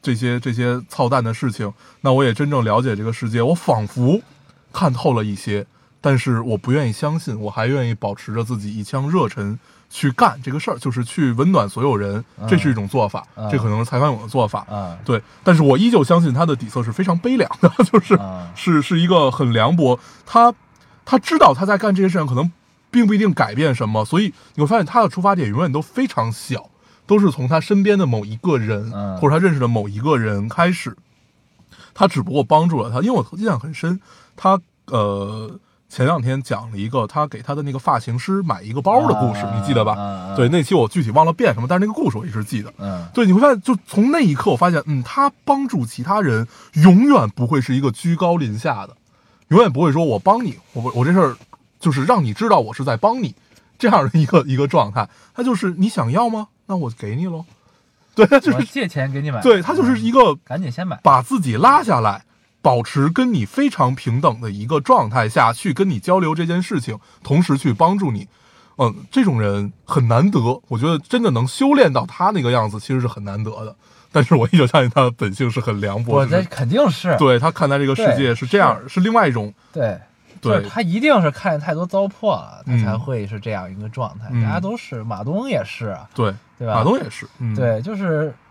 [0.02, 4.22] 这些、这些操蛋的事情，那我也真正了解这个世界，我仿佛
[4.72, 5.68] 看透了一些，
[6.00, 13.50] 但是我不愿意相信，我还愿意保持着自己一腔热忱去干这个事儿，就是去温暖所有人，这是一种做法，嗯。
[13.50, 14.98] 这可能是蔡康永的做法，嗯。
[15.06, 18.48] 对，但是我依旧相信他的底色是非常悲凉的， 就是、嗯。
[18.56, 20.54] 是是一个很凉薄，他
[21.06, 22.52] 他知道他在干这些事情可能
[22.92, 26.70] 并不一定改变什么，所以你会发现他的出发点永远都非常小，
[27.06, 29.18] 都是从他身边的某一个人、嗯。
[29.18, 30.96] 或者他认识的某一个人开始，
[31.94, 34.00] 他只不过帮助了他，因为我印象很深，
[34.36, 35.60] 他呃。
[35.90, 40.34] 前两天讲了一个他给他的那个发型师买一个包的故事，啊你记得吧？
[40.36, 42.74] 对，那期我具体忘了变什么，但是那个故事我一直记得。
[42.78, 48.96] 嗯对，你会发现，就从那一刻，我发现，嗯，他帮助其他人，永远不会是一个居高临下的，
[49.48, 51.38] 永远不会说我帮你，我我这事儿
[51.80, 53.34] 就是让你知道我是在帮你
[53.80, 55.10] 这样的一个一个状态。
[55.34, 56.50] 他就是你想要吗？
[56.66, 57.46] 那我给你喽。
[58.14, 62.26] 对，就是借钱给你买，对他就是一个赶紧先买，把自己拉下来，
[62.68, 68.28] 保持跟你非常平等的一个状态下去跟你交流这件事情，同时去帮助你。
[68.78, 73.74] 嗯，这种人很难得，我觉得真的能修炼到他那个样子，其实是很难得的。
[74.12, 79.98] 但是我依旧相信他的本性是很凉薄，我这就是肯定是对他看待这个世界是这样，是另外一种对，
[80.42, 84.28] 对就是他一定是看见太多糟粕了，他嗯才会是这样一个状态。
[84.32, 86.76] 嗯大家都是，马东也是啊，对，对吧？
[86.76, 88.47] 马东也是，嗯，对，就是大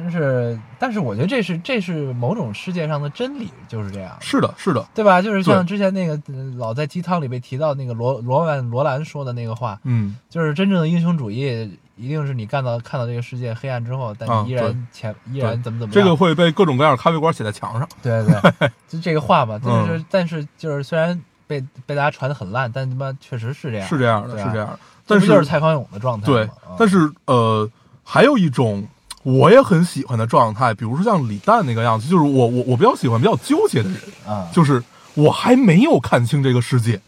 [0.00, 5.20] 但是但是我觉得这是这是某种世界上的真理，就是这样，是的，是的，对吧？
[5.20, 16.02] 就是像之前那个呃老在鸡汤里被提到那个罗罗曼罗兰说的那个话，嗯，就是真正的英雄主义，一定是你干到看到这个世界黑暗之后，但依然前、依然怎么怎么样。
[16.02, 17.88] 这个会被各种各样的咖啡馆写在墙上。
[18.02, 19.60] 对对对， 就这个话吧。
[19.62, 24.46] 但是、嗯但是就是虽然被被大家传的很烂，但他妈确实是这样，是这样的，啊。
[24.46, 24.78] 是这样的。
[25.04, 27.68] 但是就是蔡康永的状态对但是呃，
[28.04, 28.86] 还有一种
[29.22, 34.82] 我也很喜欢的状态，比如说像李诞那个样子，就是我我我比较喜欢比较纠结的人，啊，就是
[35.14, 37.00] 我还没有看清这个世界，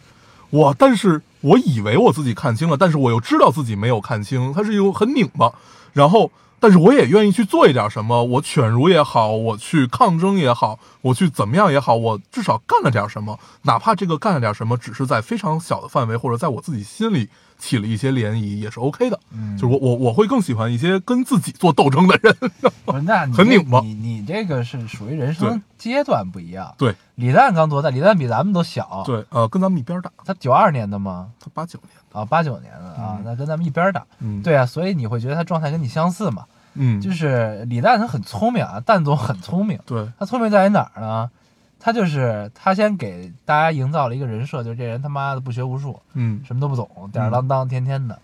[0.51, 5.53] 我但是我以为我自己看清了，但是我又知道自己没有看清，它是一种很拧巴，
[5.93, 6.31] 然后。
[6.61, 17.29] 但是我也愿意去做一点什么，我犬儒也好，我去抗争也好，我去怎么样也好，我至少干了点什么，哪怕这个干了点什么，只是在非常小的范围，或者在我自己心里
[17.59, 19.19] 起了一些涟漪，也是 OK 的。
[19.33, 22.35] 嗯就是我我我会更喜欢一些跟自己做斗争的人。
[22.85, 26.75] 不是那 你很拧巴你你这个是属于人生阶段不一样。
[26.79, 27.91] 对李诞刚多大？
[27.91, 31.29] 李诞比咱们都小，，对，呃，跟咱们一边大，他九二年的吗？
[31.41, 34.05] 他八九年的，啊，八九年的啊，嗯那跟咱们一边大。
[34.19, 36.45] 嗯，，对啊，所以你会觉得他状态跟你相似嘛？
[36.75, 39.79] 嗯，就是李诞他很聪明啊，蛋总很聪明。
[39.87, 41.31] 对，他聪明在于哪儿呢？
[41.85, 48.19] 他就是他先给大家营造了一个人设，就是这人他妈的不学无术，嗯什么都不懂，吊儿郎当，天天的。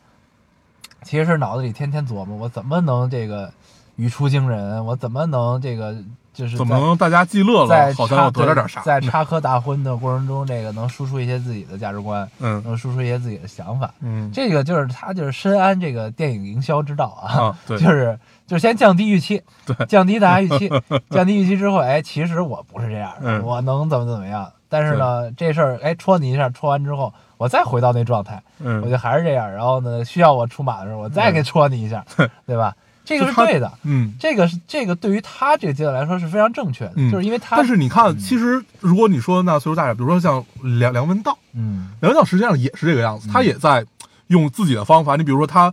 [1.03, 3.53] 其实是脑子里天天琢磨，我怎么能这个
[3.97, 4.83] 语出惊人？
[4.87, 5.95] 我怎么能这个
[6.41, 8.81] 就是怎么在能大家既乐在了，好像插又得了点啥？
[8.81, 13.93] 在插科打诨的过程中，这个能输出一些自己的价值观，嗯能输出一些自己的想法。
[14.01, 20.71] 嗯这个就是他就是深谙这个电影营销之道啊，啊， 对，就是就是先降低预期，对降低大家预期，
[21.11, 24.51] 降低预期之后，哎，其实我不是这样的，嗯我能怎么怎么样。
[24.73, 29.51] 但是呢，这事儿哎戳你一下，戳完之后，我再回到那状态，我就嗯还是这样。
[29.51, 32.05] 然后呢，需要我出马的时候，我再给戳你一下，
[32.47, 32.73] 对吧？
[33.19, 34.15] 这个是对的，嗯。
[34.19, 40.45] 这个是这个对于他这个阶段来说是非常正确的，嗯就是因为他，但是你看，其实如果你说那岁数大点，比如说像
[40.79, 43.85] 梁梁文道，嗯梁文道实际上也是这个样子，他也在
[44.29, 45.17] 用自己的方法。
[45.17, 45.73] 你比如说他，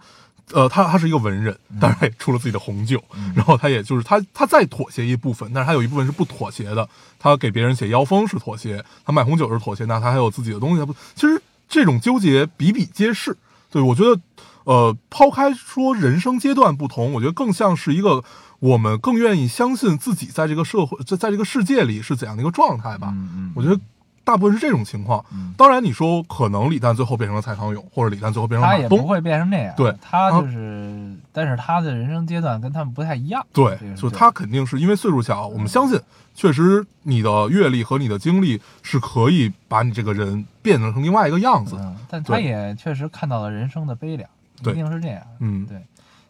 [0.53, 3.01] 呃，他他是一个文人，当然也出了自己的红酒，
[3.35, 6.87] 然后他也就是他他再妥协一部分，但是他有一部分是不妥协的。
[7.19, 10.79] 他给别人写腰封是妥协，他卖红酒是妥协，那他还有自己的东西。
[10.79, 13.35] 他不，其实这种纠结比比皆是。
[13.69, 14.21] 对我觉得，
[14.67, 18.21] 呃，抛开说人生阶段不同，我觉得更像是一个
[18.59, 23.07] 我们更愿意相信自己在这个社会在在这个世界里是怎样的一个状态吧。
[23.15, 23.79] 嗯嗯，我觉得
[24.25, 25.23] 大部分是这种情况。
[25.31, 25.53] 嗯。
[25.57, 29.95] 当然，你说可能李诞最后变成了蔡康永，或者李诞最后变成他也不会变成那样，对。
[30.01, 35.97] 他他就是，但是他的人生阶段跟他们不太一样，对就他肯定是因为岁数小，我们相信，
[36.35, 41.77] 确实你的阅历和你的经历是可以把你这个人变成另外一个样子。
[41.79, 44.29] 嗯，但他也确实看到了人生的悲凉，
[44.61, 45.21] 一定是这样。
[45.39, 45.81] 嗯对，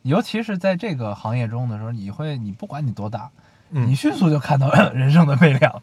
[0.03, 3.30] 尤其是在这个行业中的时候，你会，你不管你多大，
[3.71, 5.82] 嗯你迅速 就看到人生的悲凉，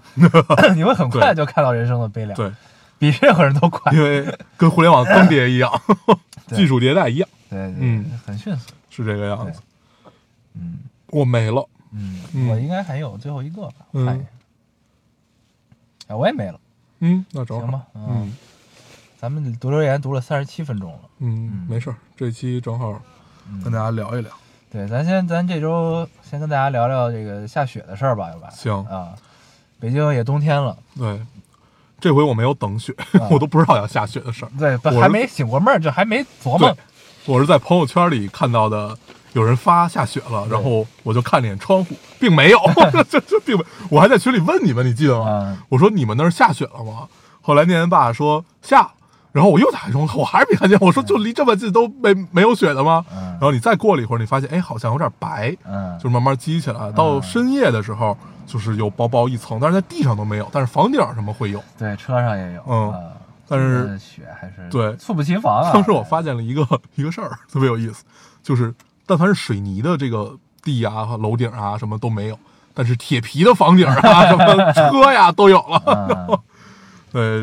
[0.75, 2.53] 你会很快就看到人生的悲凉，对，
[2.99, 3.93] 比任何人都快。
[3.93, 4.27] 因为
[4.57, 5.71] 跟互联网更迭一样，
[6.49, 8.73] 技术迭代一样，对对，嗯很迅速。
[8.91, 9.61] 是这个样子。
[10.55, 10.79] 嗯
[11.09, 14.27] 我没了，嗯，嗯我应该还有最后一个吧，我看一嗯下。
[16.09, 16.61] 哎，我也没了，
[17.01, 18.37] 嗯，那正好行吧，嗯，嗯
[19.25, 20.99] 咱们读留言读了三十七分钟了。
[21.21, 23.01] 嗯，没事儿，这期正好
[23.51, 24.31] 嗯跟大家聊一聊。
[24.71, 29.15] 对，咱先咱这周先跟大家聊聊这个下雪的事儿吧，要不然行，啊，
[29.81, 31.19] 北京也冬天了，对，
[31.99, 34.51] 这回我没有等雪， 啊我都不知道要下雪的事儿。
[34.59, 36.77] 对，我还没醒过闷儿，就还没琢磨对，
[37.35, 38.95] 我是在朋友圈里看到的，
[39.33, 42.59] 有人发下雪了，然后我就看了眼窗户，并没有，
[43.09, 45.25] 这这并没，我还在群里问你们，你记得吗？
[45.49, 47.09] 嗯我说你们那儿下雪了吗？
[47.41, 48.93] 后来念念爸说下了，
[49.35, 53.05] 然后我又打开窗户，我还是没看见，我说就离这么近都没没有雪的吗？
[53.13, 58.17] 嗯然后你再过了一会儿，你发现哎好像有点白，嗯，就是慢慢积起来，到深夜的时候
[58.47, 61.61] 就是有薄薄一层，但是在地上都没有，但是房顶什么会有。
[61.77, 63.01] 对，车上也有，嗯啊
[63.47, 65.71] 但是雪还是对猝不及防啊。
[65.73, 68.05] 当时我发现了一个一个事儿，特别有意思，
[68.43, 68.73] 就是
[69.05, 72.39] 但凡是水泥的这个地啊、和楼顶啊什么都没有，
[72.73, 76.41] 但是铁皮的房顶啊、 什么车呀都有了。
[77.13, 77.43] 对，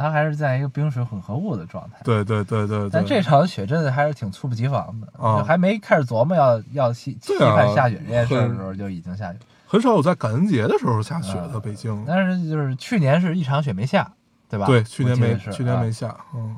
[0.00, 1.98] 它还是在一个冰水混合物的状态。
[2.02, 2.90] 对对对对对。
[2.90, 9.38] 但这场雪真的还是挺猝不及防的，啊就还没开始琢磨要要期期盼下雪这件事儿的时候，就已经下雪。
[9.66, 12.02] 很少有在感恩节的时候下雪的，啊北京。
[12.08, 14.10] 但是就是去年是一场雪没下，
[14.48, 14.64] 对吧？
[14.66, 16.56] 对，去年没去年没下，嗯，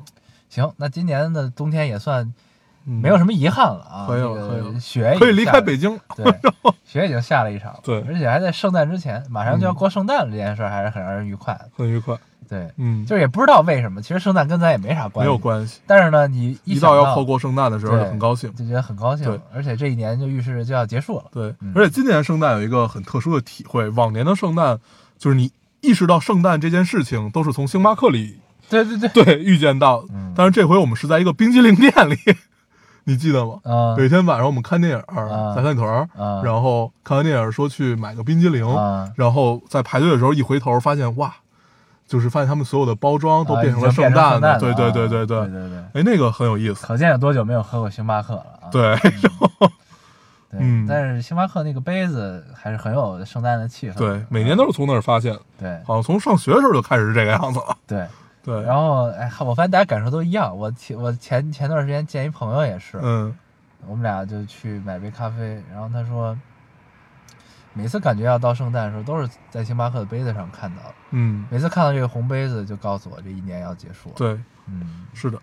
[0.49, 2.33] 行，那今年的冬天也算
[2.85, 4.07] 嗯没有什么遗憾了啊。
[4.07, 5.99] 可以了这可以了个雪已可以离开北京。
[6.15, 6.25] 对，
[6.85, 11.69] 雪已经下了一场，对而且还在圣诞之前，马上就要嗯过圣诞了，这件事儿还是很让人愉快的。
[11.77, 12.17] 很愉快。
[12.49, 15.27] 对，嗯，就是也不知道为什么，其实圣诞跟咱也没啥关系。
[15.29, 15.81] 没，有关系。
[15.87, 18.53] 但是呢，你一想到到要快过圣诞的时候，就很高兴。
[18.55, 19.25] 就觉得很高兴。
[19.25, 21.25] 对，而且这一年就预示着就要结束了。
[21.31, 21.53] 对。
[21.61, 24.79] 嗯，而且今年圣诞有一个很特殊的体会，往年的圣诞
[25.17, 28.37] 就是你意识到圣诞这件事情都是从星巴克里
[28.69, 30.33] 对对对，对预见到，嗯。
[30.35, 32.17] 但是这回我们是在一个冰激凌店里，
[33.05, 33.59] 你记得吗？
[33.63, 33.95] 啊。
[33.97, 35.53] 有一天晚上我们看电影啊。
[35.55, 36.41] 在三里屯儿，啊。
[36.43, 39.11] 然后看完电影说去买个冰激凌，啊。
[39.15, 41.33] 然后在排队的时候一回头发现哇，
[42.05, 45.47] 就是发现他们所有的包装都啊变成了已经变成诞的，对对对啊对对对。
[45.47, 48.69] 对，哎，那个很有意思，可见有多久没有喝过星巴克了啊？
[48.71, 48.95] 对，
[50.51, 50.85] 对，嗯。
[50.87, 53.95] 但是星巴克那个杯子还是很有圣诞的气氛。
[53.95, 55.33] 对，每年都是从那儿发现。
[55.33, 55.79] 的，对。
[55.85, 57.59] 好像从上学的时候就开始是这个样子。
[57.59, 58.05] 了， 对。
[58.43, 60.57] 对，然后哎，我发现大家感受都一样。
[60.57, 63.33] 我前我前前段时间见一朋友也是，嗯。
[63.85, 66.37] 我们俩就去买杯咖啡，然后他说，
[67.73, 70.93] 每次感觉要到圣诞的时候，都是在星巴克的杯子上看到的。
[71.11, 75.39] 嗯，每次看到这个红杯子，就告诉我这一年要结束了。，对，嗯，是的，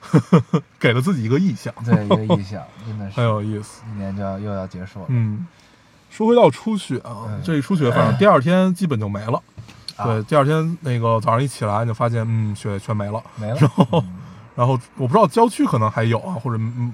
[0.78, 3.82] 给了自己一个意向，对，一个意向，真的是 很有意思。
[3.92, 5.06] 一年就要又要结束了。
[5.08, 5.46] 嗯，
[6.10, 9.42] 说回到初雪啊，嗯这一初雪，反正 第二天基本就没了。
[9.96, 13.22] 啊对，第二天那个早上一起来你就发现，嗯，雪全没了。
[13.36, 13.58] 没了。
[13.92, 14.16] 嗯
[14.56, 16.90] 然后我不知道郊区可能还有啊，或者嗯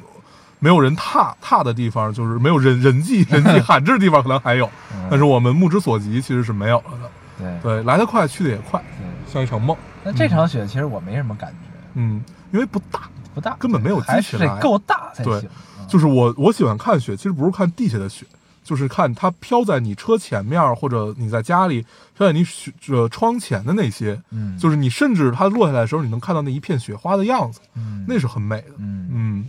[0.62, 5.08] 没有人踏踏的地方，就是没有人人迹人迹罕至的地方可能还有，嗯。
[5.10, 6.92] 但是我们目之所及其实是没有了。
[7.02, 7.10] 的。
[7.38, 7.60] 对。
[7.60, 8.80] 对，来得快，去得也快，
[9.26, 9.76] 像一场梦。
[10.04, 14.46] 那这场雪其实我没什么感觉，嗯，因为不大，不大，根本没有还积起来。
[14.46, 15.40] 得够大才行。
[15.40, 15.48] 嗯
[15.88, 18.24] 就是我我喜欢看雪，其实不是看地下的雪，
[18.64, 21.84] 就是看它飘在你车前面，或者你在家里
[22.16, 28.68] 飘在你雪呃窗前的那些，嗯，就是你甚至它落下来的时候，你能看到那一片雪花的样子，嗯，那是很美的。
[28.78, 29.44] 嗯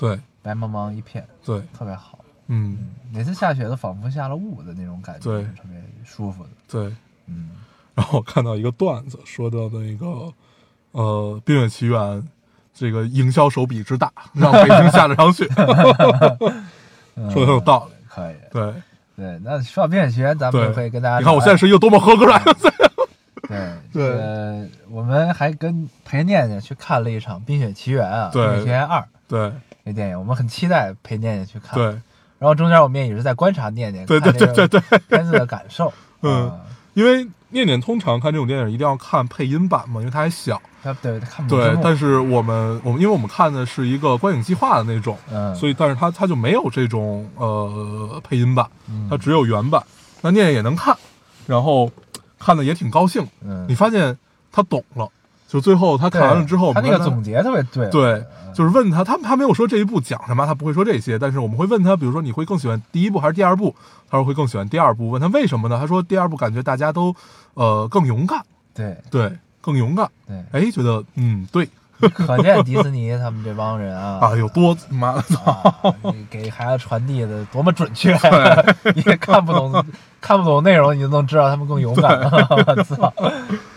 [0.00, 2.18] 对白茫茫一片，对，特别好。
[2.48, 6.50] 嗯每次下雪都仿佛下了雾的那种感觉，对特别舒服的。
[6.68, 6.96] 对。
[7.26, 7.50] 嗯，
[7.94, 10.32] 然后我看到一个段子，说到那个
[10.92, 12.00] 呃《冰雪奇缘》
[12.74, 15.46] 这个营销手笔之大，让北京下了场雪，
[17.14, 17.94] 嗯 说的很有道理。
[18.08, 18.34] 可以。
[18.50, 18.74] 对，
[19.16, 22.72] 对，那说到冰雪奇缘，咱们就可以跟大家你看我现在是一个多么合格的孩子。
[23.46, 23.58] 对
[23.92, 29.52] 对呃，我们还跟陪念念去看了一场《冰雪奇缘》啊，《冰雪奇缘二》对
[29.90, 31.74] 这电影，我们很期待陪念念去看。
[31.74, 31.86] 对，
[32.38, 35.92] 然后中间我们也一直在观察念念对对对对对这个片子的感受。
[36.22, 36.60] 嗯啊，
[36.94, 40.60] 因为念念通常看这种电影一定要看配音版嘛，因为他还小。
[41.46, 48.66] 对但是我们我们因为我们看的是一个观影计划的那种，嗯，所以但是他他就没有这种呃配音版，
[49.10, 49.82] 他只有原版。
[50.22, 50.96] 那念念也能看，
[51.46, 51.90] 然后
[52.38, 53.26] 看的也挺高兴。
[53.42, 54.16] 嗯你发现
[54.50, 55.06] 他懂了，
[55.50, 58.24] 就最后他看完了之后，他那个总结特别对，对，
[58.54, 63.74] 就是问他，他他没有说这一部讲什么，他不会说这些，但是我们会问他，比如说你会更喜欢第一部还是第二部？
[64.08, 65.10] 他说会更喜欢第二部。
[65.10, 65.76] 问他为什么呢？
[65.80, 67.12] 他说第二部感觉大家都
[67.54, 68.40] 呃更勇敢，
[68.72, 70.08] 对对，更勇敢。
[70.28, 71.68] 对，哎，觉得嗯对
[72.14, 75.74] 可见迪士尼他们这帮人啊 啊，有多妈的啊，
[76.30, 78.16] 给给孩子传递的多么准确，
[78.94, 79.72] 你 也看不懂
[80.20, 82.20] 看不懂内容，你就能知道他们更勇敢。
[82.20, 83.32] 我操，啊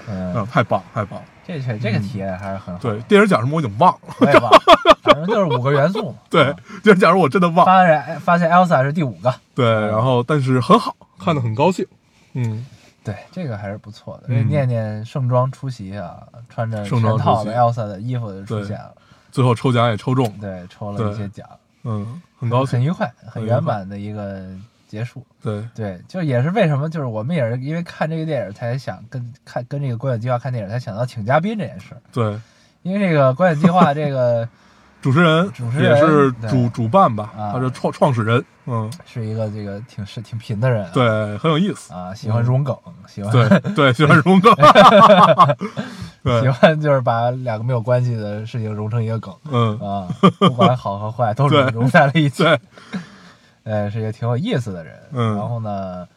[0.07, 1.21] 嗯，，太棒太棒。
[1.45, 2.79] 这确这个体验还是很好。
[2.81, 3.99] 对，，电影讲什么我已经忘了。
[4.19, 4.59] 我也忘了，
[5.01, 6.15] 反正就是五个元素嘛。
[6.29, 7.65] 对啊，电影讲什么我真的忘了。
[7.65, 11.85] 发现发现 Elsa 是第五个，对，然后但是很好，看的很高兴。
[12.33, 12.65] 嗯，
[13.03, 14.23] 对，这个还是不错的。
[14.27, 16.17] 嗯因为念念盛装出席啊，
[16.49, 18.93] 穿着全盛装套的 Elsa 的衣服就出现了，
[19.31, 20.27] 最后抽奖也抽中。
[20.39, 21.45] 对，抽了一些奖，
[21.83, 22.79] 嗯，很高兴。
[22.79, 24.45] 很愉快，很圆满的一个
[24.93, 25.25] 结束。
[25.41, 31.95] 对，对，就也是为什么，就是我们也是因为看这个电影才想跟看跟这个观影计划看电影，才想到请嘉宾这件事。
[32.11, 32.39] 对，
[32.83, 34.47] 因为这个观影计划这个
[35.01, 38.45] 主持人主持人也是主主办吧，啊他是创创始人。
[38.65, 41.93] 嗯，是一个这个挺是挺贫的人、啊，对，很有意思。
[41.93, 42.77] 啊，喜欢融梗，
[43.07, 44.53] 喜欢对 对，喜欢融梗。
[46.39, 50.07] 喜，欢就是把两个没有关系的事情融成一个梗嗯，啊，
[50.39, 52.43] 不管好和坏都对融融在了一起。
[52.43, 52.57] 对，
[53.63, 54.93] 呃，是一个挺有意思的人。
[55.11, 56.07] 嗯然后呢，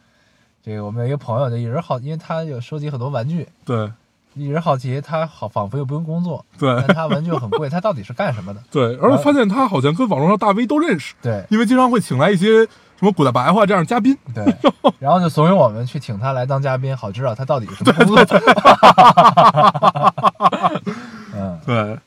[0.63, 3.91] 这个我们有一个朋友就一直好，因为他有收集很多玩具，对
[4.33, 8.61] 一直好奇他好仿佛又不用工作，对但他玩具又很贵，他到底是干什么的？
[8.69, 14.15] 对，而且发现他好像跟网络上大 V 都认识，对因为经常会请来一些什么古代白话这样的嘉宾。
[14.35, 14.45] 对，
[14.99, 18.23] 然后就怂恿我们去请他来当嘉宾，好知道他到底是什么工作。
[21.33, 21.97] 嗯对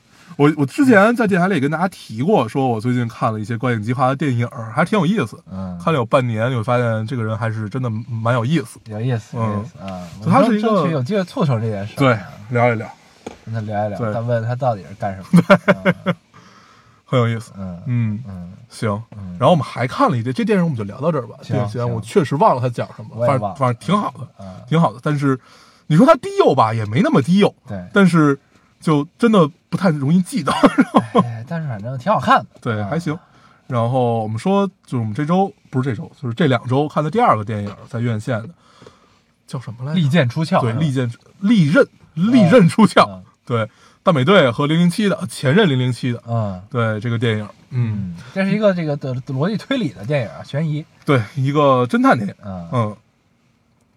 [0.41, 5.37] 我，我之前在电台里跟大家提过，说我最近看了一些观影计划的电影，还挺有意思。
[5.51, 8.79] 嗯，看了有半年，你会发现这个人还是真的蛮有意思。
[8.85, 10.01] 有意思，有意思啊！
[10.25, 12.17] 他是一个有机会促成这件事，对，
[12.49, 12.89] 聊一聊，
[13.45, 16.13] 跟他聊一聊，对他问他到底是干什么
[17.05, 17.51] 很有意思。
[17.55, 18.89] 嗯嗯，嗯，行。
[19.15, 21.35] 嗯然后我们还看了一些这电影，我们就聊到这儿吧。
[21.43, 24.99] 行行我确实忘了他讲什么，反正反正挺好的，啊，挺好的。
[25.03, 25.39] 但是
[25.85, 28.39] 你说他低幼吧，也没那么低幼，对，但是
[28.79, 30.51] 就真的不太容易记得。
[31.23, 33.17] 哎，但是反正挺好看的，对，啊还行。
[33.65, 38.49] 然后我们说，就是我们这周不是这周，就是这两周看的第二个电影，在院线的，
[39.47, 39.99] 叫什么来着？
[39.99, 41.09] 利剑出鞘，对，利剑
[41.39, 43.03] 利刃利刃出鞘。
[43.09, 43.67] 嗯对，
[44.03, 52.95] 大美队和零零七的前任零零七的，嗯对这个电影，嗯，嗯，这是一个这个的逻辑推理的电影啊，悬疑，对，一个侦探电影，嗯，嗯，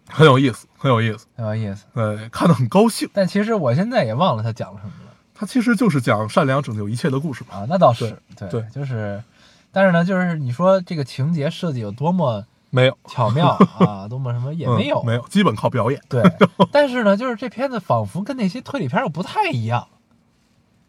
[0.09, 1.85] 很有意思，很有意思，很有意思。
[1.95, 3.09] 对，看的很高兴。
[3.13, 5.04] 但其实我现在也忘了他讲了什么了
[5.35, 7.59] 它其实就是讲善良拯救一切的故事嘛。
[7.59, 9.23] 啊，那倒是，对对就是，
[9.73, 16.01] 但是呢，就是你说这个情节设计有多么没有，巧妙 啊，多么什么也没有，嗯，没有，基本靠表演。
[16.09, 16.23] 对，
[16.71, 19.89] 但是呢，就是这片子仿佛跟那些推理片又不太一样，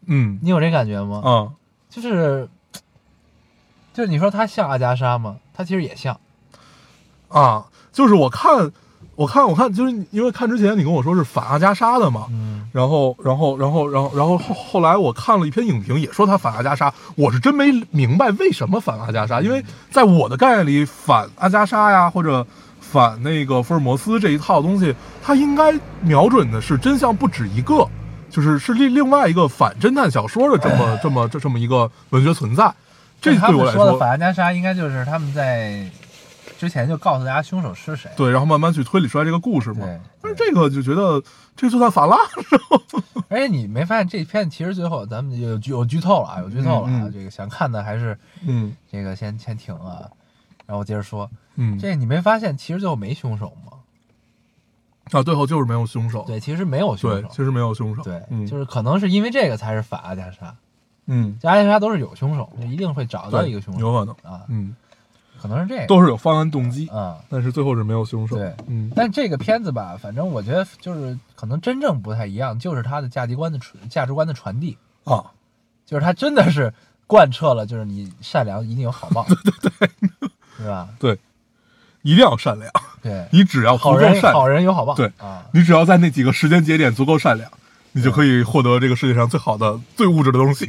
[0.06, 1.22] 嗯你有这感觉吗？
[1.24, 1.52] 嗯，
[1.90, 2.48] 就是，
[3.92, 5.38] 就是你说它像阿加莎吗？
[5.54, 6.20] 它其实也像，
[7.28, 8.70] 啊，就是我看，
[9.16, 22.46] 我看，我看，就是因为看之前你跟我说是反阿加莎的嘛，嗯，然后，然后，然后，然后，然后后后来我看了一篇影评，也说他反阿加莎，我是真没明白为什么反阿加莎，因为在我的概念里，反阿加莎呀，或者
[22.78, 27.88] 反那个福尔摩斯这一套东西，它应该瞄准的是真相不止一个，
[28.28, 32.70] 就是是另另外一个反侦探小说的这么这么这这么一个文学存在，
[33.18, 35.84] 这对我来说，说的反阿加莎应该就是他们在
[36.58, 39.84] 之前就告诉大家凶手是谁，对，然后慢慢去推理出来这个故事嘛。
[39.86, 41.22] 对但是这个就觉得
[41.54, 42.16] 这就算反了，
[43.28, 48.74] 而且你没发现这片其实最后咱们有剧有剧透了啊，有剧透了啊，这个想看的还是嗯。
[48.90, 50.08] 这个先先停啊，
[50.64, 53.72] 然后我接着说，嗯，这你没发现其实最后没凶手吗？
[55.12, 60.54] 啊，最后就是没有凶手，对，其实没有凶手，对其实没有凶手，对，嗯，就是可能是因为这个才是反阿加莎，
[61.06, 64.74] 嗯，这阿加莎都是有凶手，就一定会找到一个凶手，有可能，啊，嗯，
[65.40, 67.18] 可能是这个，都是有方案动机，啊。
[67.28, 68.54] 但是最后是没有凶手，对。
[68.66, 68.90] 嗯。
[68.94, 75.24] 但这个片子吧，反正我觉得就是可能真正不太一样，就是它的价值观的传价值观的传递，啊，
[75.84, 76.72] 就是它真的是
[77.06, 79.90] 贯彻了，就是你善良一定有好报， 对对对，
[80.58, 80.88] 是吧？
[80.98, 81.18] 对，
[82.02, 82.70] 一定要善良，
[83.02, 87.50] 对，你只要好人善，好人有好报，对啊，你只要在那几个时间节点足够善良，
[87.92, 90.68] 你就可以获得这个世界上最好的、最物质的东西，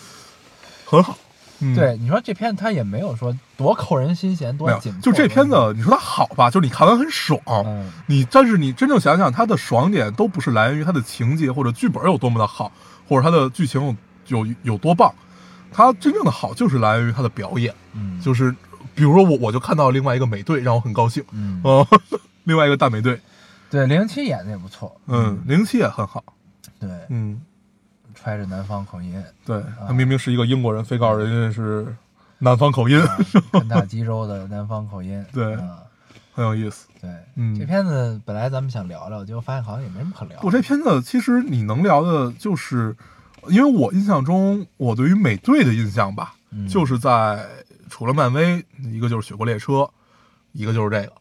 [0.86, 1.16] 很好，
[1.62, 7.90] 嗯，对，你说这片子它也没有说多扣人心弦，多紧，就这片子，你说它好吧，就是你看完很爽，嗯。
[8.06, 12.70] 你但是你真正想想，它的爽点都不是来源于它的情节或者剧本有多么的好，
[13.08, 13.96] 或者它的剧情
[14.26, 15.14] 有有有多棒，
[15.72, 18.54] 它真正的好就是来源于它的表演，嗯，就是
[18.94, 21.86] 比如说我我就看到另外一个美队让我很高兴，嗯，哦，
[22.44, 23.20] 另外一个大美队，
[23.70, 26.22] 对，零七演的也不错，嗯，零七也很好，
[26.78, 27.40] 对，嗯，
[28.22, 31.94] 揣着南方口音，对他明明是一个英国人，非告诉人家是
[32.38, 33.00] 南方口音，
[33.52, 35.78] 肯塔基州的南方口音， 对啊。
[36.34, 36.86] 很有意思。
[36.98, 37.54] 对，嗯。
[37.58, 40.38] 这片子本来咱们想聊聊，结果发现好像也没什么可聊。
[40.42, 42.96] 我这片子其实你能聊的，就是
[43.48, 46.66] 因为我印象中，我对于美队的印象吧，嗯。
[46.66, 47.46] 就是在
[47.90, 49.86] 除了漫威，一个就是雪国列车，
[50.52, 51.12] 一个就是这个，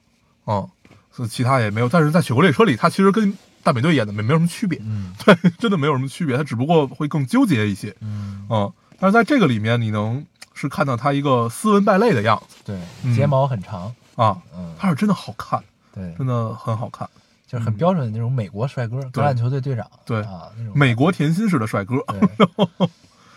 [0.45, 0.69] 嗯，
[1.11, 1.89] 所以其他也没有。
[1.89, 5.13] 但是在雪国列车里，他其实跟大美队演的没没有什么区别，嗯。
[5.23, 8.71] 对，真的没有什么区别，他只不过会更纠结一些，嗯，嗯。
[8.99, 17.09] 但是在这个里面，你能是看到他一个斯文败类的样子对，嗯睫毛很长，啊，嗯，他是真的好看，对，真的很好看，
[17.47, 22.47] 就是很标准的那种美国帅哥，橄榄球队队长，对啊，那种美国甜心式的帅哥，对，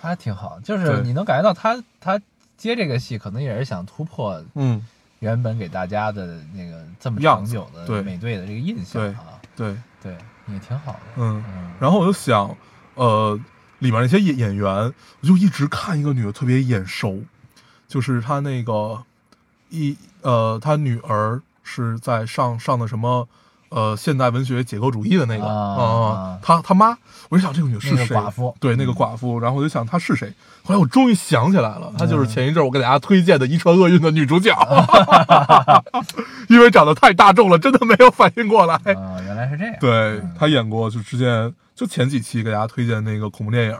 [0.03, 2.21] 他挺好，就是你能感觉到他他
[2.59, 4.87] 接这个戏，可能也是想突破嗯，
[5.21, 10.17] 原本给大家的那个这么长久的对美队的这个印象啊，对，对，
[10.49, 11.45] 也挺好的，嗯。
[11.49, 12.57] 嗯，然后我就想，
[12.95, 13.39] 呃，
[13.79, 17.23] 里面那些演演员，我就一直看一个女的特别眼熟，
[17.87, 19.05] 就是她那个
[19.71, 23.29] 一呃，她女儿是在上上的什么
[23.75, 26.97] 呃现代文学解构主义的那个啊啊，她她妈，
[27.29, 28.17] 我就想这个女的是那个谁？
[28.17, 29.41] 寡妇对，那个嗯寡妇。
[29.41, 30.33] 然后我就想她是谁？
[30.63, 34.57] 后来我终于想起来了，她就是前一阵我给大家推荐的《遗传厄运》的女主角，
[36.49, 38.75] 因为长得太大众了，真的没有反应过来。
[38.77, 43.77] 啊，原来是这样，对她演过，就之前就前几期给大家推荐那个恐怖电影，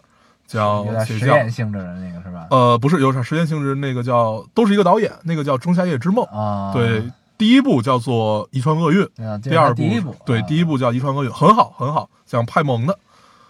[0.47, 1.47] 叫有点《实验》。
[1.51, 2.47] 性质的那个是吧？
[2.51, 6.25] 呃，不是，有点实验性质，那个叫都是一个导演，那个叫《仲夏夜之梦》。
[6.37, 7.03] 啊，对，
[7.37, 12.99] 第一部叫做《遗传厄运》，啊，第二部第一部，对，啊第一部叫《遗传厄运》，很好，很好，讲派蒙的，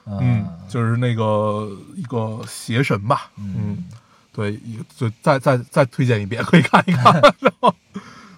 [0.07, 3.85] 嗯嗯，就是那个一个邪神吧，嗯嗯，
[4.33, 7.13] 对，一就再再再推荐一遍， 可以看一看。
[7.41, 7.75] 然后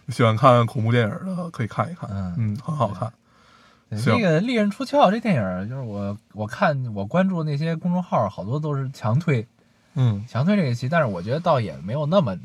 [0.08, 3.12] 喜欢看恐怖电影的可以看一看，嗯嗯，很好看。
[3.88, 9.46] 对行这个《利刃出鞘》这电影，就是我我看我关注那些公众号，好多都是强推
[9.94, 12.36] 嗯，强推这个戏，但是我觉得倒也没有那么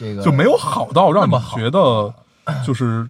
[0.00, 2.14] 这个就没有好到让你觉得
[2.66, 3.06] 就是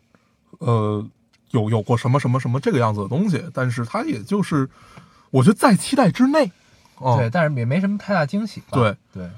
[0.59, 1.07] 呃
[1.53, 4.68] 有有过什么什么什么这个样子的东西，但是它也就是
[5.30, 6.51] 我觉得在期待之内，
[6.99, 8.66] 哦，对，但是也没什么太大惊喜吧。
[8.72, 8.97] 对。
[9.12, 9.30] 对，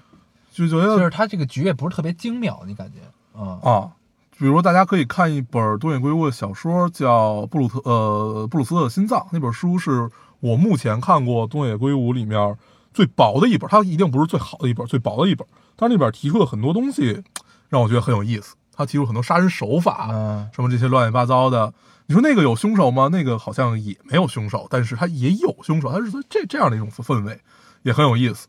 [0.51, 3.01] 就觉得就是它这个局也不是特别精妙，你感觉？
[3.39, 3.61] 嗯。
[3.63, 3.93] 啊，
[4.39, 12.57] 比如说大家可以看一本东野圭吾的小说，叫《布鲁特呃布鲁斯特的心脏》，那本书是我目前看过东野圭吾里面
[12.93, 15.47] 最薄的一本，它一定不是最好的一本，最薄的一本。
[15.77, 17.23] 但是那边提出了很多东西，
[17.69, 18.55] 让我觉得很有意思。
[18.75, 21.73] 他提出很多杀人手法，嗯什么这些乱七八糟的。
[22.07, 23.09] 你说那个有凶手吗？
[23.13, 27.39] 那个好像也没有凶手，但是他也有凶手，他是这这样的一种氛围，
[27.83, 28.49] 也很有意思。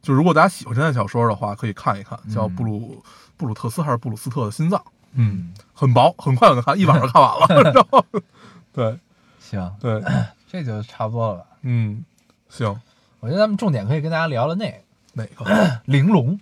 [0.00, 3.02] 就如果大家喜欢侦探小说的话，可以看一看，叫布鲁、
[3.36, 4.82] 布鲁特斯还是布鲁斯特的心脏，
[5.12, 7.72] 嗯，很薄，很快就能看，一晚上看完了。
[7.72, 8.04] 然后，
[8.72, 8.98] 对
[9.40, 10.02] 行，对，
[10.50, 11.44] 这就差不多了吧。
[11.62, 12.04] 嗯，
[12.48, 12.80] 行，
[13.24, 14.76] 我觉得咱们重点可以跟大家聊聊那个
[15.14, 15.80] 哪个？
[15.86, 16.38] 玲珑，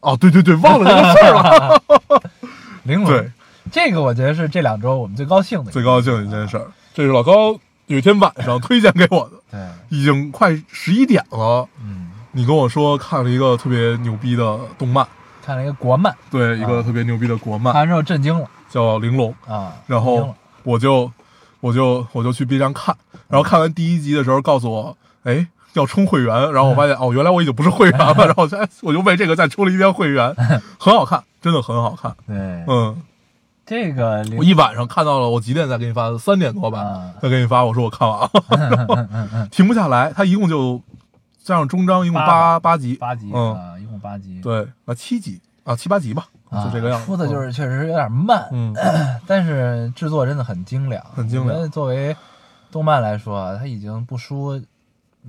[0.00, 1.82] 哦，对对对，忘了这个事儿了。
[2.82, 3.30] 玲珑，对，
[3.70, 7.56] 这个我觉得是这两周我们最高兴的，最高兴的一件事儿，这是老高
[7.86, 11.68] 有一天晚上推荐给我的，对，已经快十一点了。
[11.80, 15.06] 嗯，你跟我说看了一个特别牛逼的动漫，
[15.44, 16.82] 看了一个国漫，对，一个啊。
[16.82, 17.72] 特别牛逼的国漫。
[17.72, 18.50] 看完之后震惊了。
[18.68, 21.08] 叫《玲珑》，啊，然后我就
[21.60, 22.96] 我就我就去 B 站看，
[23.28, 25.46] 然后看完第一集的时候告诉我，哎，
[25.78, 30.34] 要充会员，然后我发现哦，原来我已经不是会员了， 然后我就哎我就为这个再充了一遍会员，
[30.78, 33.02] 很好看，真的很好看，对，嗯，
[33.64, 36.16] 这个我一晚上看到了，我几点再给你发？
[36.18, 40.80] 三点多吧啊，再给你发，我说我看完了， 停不下来，它一共就
[41.42, 48.74] 加上终章一共八八八集，八集嗯，啊，一共八集，对啊七集啊七八集吧，啊，就这个样子，出的就是确实有点慢，嗯
[49.26, 51.68] 但是制作真的很精良，很精良。
[51.70, 52.16] 作为
[52.70, 54.60] 动漫来说啊，它已经不输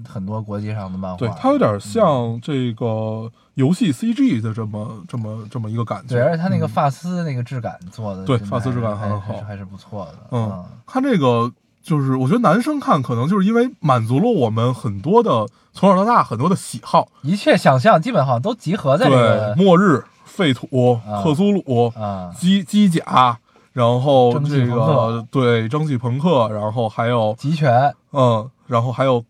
[0.06, 1.18] 很多国际上的漫画。
[1.18, 6.16] 对，，它有点像这个游戏 CG 的这么这么这么一个感觉。
[6.16, 6.70] 对，而且它那个嗯。
[6.70, 10.18] 发丝那个质感做的，对发丝质感还很好还是还是不错的。
[10.32, 21.24] 嗯，看这个就是我觉得男生看可能就是因为满足了我们很多的从小到大很多的喜好，一切想象基本好像都集合在这对个，末日、废土、啊。
[21.24, 23.38] 克苏鲁、啊，机机甲，
[23.74, 29.24] 然后这个对蒸汽朋克，然后还有集权，嗯，然后还有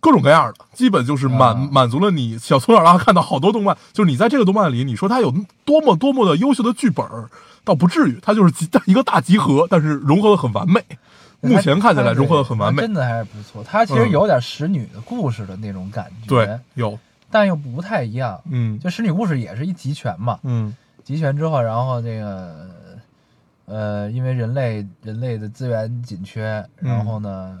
[0.00, 5.32] 各种各样的，基本就是满、啊满足了你小从小到大看到好多动漫，就是你在这个动漫里，你说它有
[5.64, 7.28] 多么多么的优秀的剧本儿，
[7.64, 10.82] 倒不至于，它就是集一个大集合，但是融合的很完美。
[11.40, 13.64] 目前看起来融合的很完美，真的还是不错。
[13.64, 16.96] 它其实嗯有点使女的故事的那种感觉，对，，有，
[17.32, 18.40] 但又不太一样。
[18.48, 20.72] 嗯就使女故事也是一集全嘛，嗯
[21.02, 22.70] 集全之后，然后这个
[23.64, 27.58] 呃，因为人类人类的资源紧缺，嗯然后呢，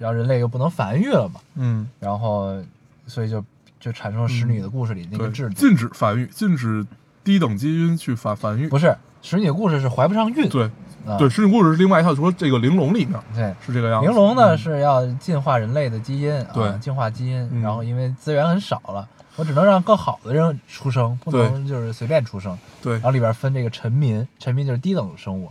[0.00, 2.58] 然后人类又不能繁育了嘛，嗯，然后
[3.06, 3.44] 所以就
[3.78, 6.84] 就产生了使女的故事里那个制，度，禁止繁育，禁止
[7.22, 10.64] 低等基因去繁繁育，不是使女的故事是怀不上孕，对
[11.06, 13.54] 啊对，使女故事是另外一套，说这个玲珑里面对。
[13.66, 14.58] 是这个样子，玲珑呢嗯。
[14.58, 22.58] 是要进化人类的基因啊，对净化基因，嗯然后因为资源很少了，我只能让更好的人出生，不能就是随便出生。
[22.80, 22.94] 对。
[22.94, 25.50] 然后里边分这个臣民，臣民就是低等生物，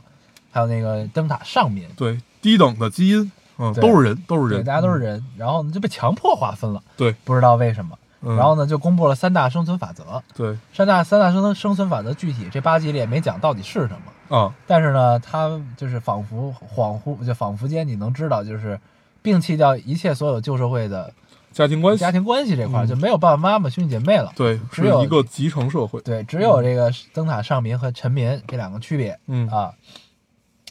[0.52, 3.82] 还有那个灯塔上民，对低等的基因，嗯，对。
[3.82, 7.96] 都是人，都是，人，大家都是人，然后呢就被强迫划分了，对，不知道为什么。
[8.22, 10.58] 嗯，然后呢就公布了三大生存法则，对。
[10.74, 13.96] 三大三大生生存法则具体这八集里也没讲到底是什
[14.30, 18.80] 么，啊，但是呢，他就是仿佛恍惚，就仿佛间你能知道，就是
[19.24, 21.14] 摒弃掉一切所有旧社会的
[21.54, 24.32] 家庭关系，家庭关系这块就没有爸爸妈妈兄弟姐妹了。
[24.36, 29.48] 对，有一个集成社会，对，只有这个灯塔上民和臣民这两个区别嗯。
[29.50, 29.74] 啊。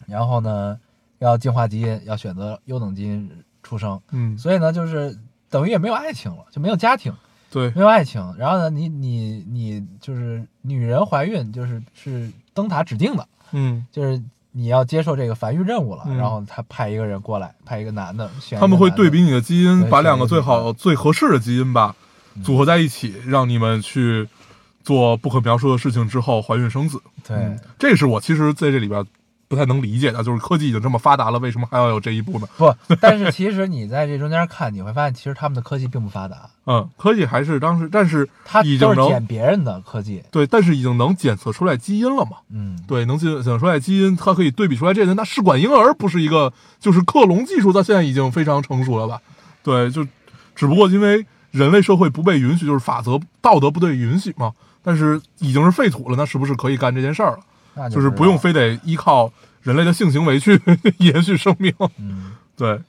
[0.06, 0.78] 然后呢，
[1.18, 3.30] 要进化基因，要选择优等基因
[3.62, 5.16] 出生，嗯，所以呢，就是
[5.50, 7.12] 等于也没有爱情了，就没有家庭，
[7.50, 8.34] 对没有爱情。
[8.38, 16.04] 然后呢，你你你就是女人怀孕，就是是灯塔指定的，嗯，就是你要接受这个繁育任务了。
[16.06, 21.94] 嗯然后他派一个人过来，派一个男的，他们会对比你的基因，把两个最好最合适的基因吧
[22.34, 24.28] 嗯组合在一起，让你们去
[24.84, 27.00] 做不可描述的事情之后怀孕生子。
[27.26, 27.36] 对。
[27.36, 29.04] 嗯，这是我其实在这里边
[29.48, 32.46] 不太能理解的，就是科技已经这么发达了，为什么还要有这一步呢？
[32.58, 40.22] 不，但是其实你在这中间看，你会发现，其实他们的科技并不发达，嗯，科技还是当时，但是它已经都是捡能别人的科技。
[40.30, 42.36] 对，但是已经能检测出来基因了嘛？
[42.52, 49.18] 嗯，对，能检测出来基因，它可以对比出来这人，那试管婴儿不是一个，就是克隆技术，到现在已经非常成熟了吧？
[49.62, 50.06] 对，就
[50.54, 54.52] 只不过因为人类社会不被允许，就是法则道德不对允许嘛。
[54.80, 57.40] 但是已经是废土了，那是不是可以干这件事儿了？
[57.78, 59.30] 那就是不用非得依靠
[59.62, 60.60] 人类的性行为去
[60.98, 61.72] 延续生命。
[61.98, 62.80] 嗯对，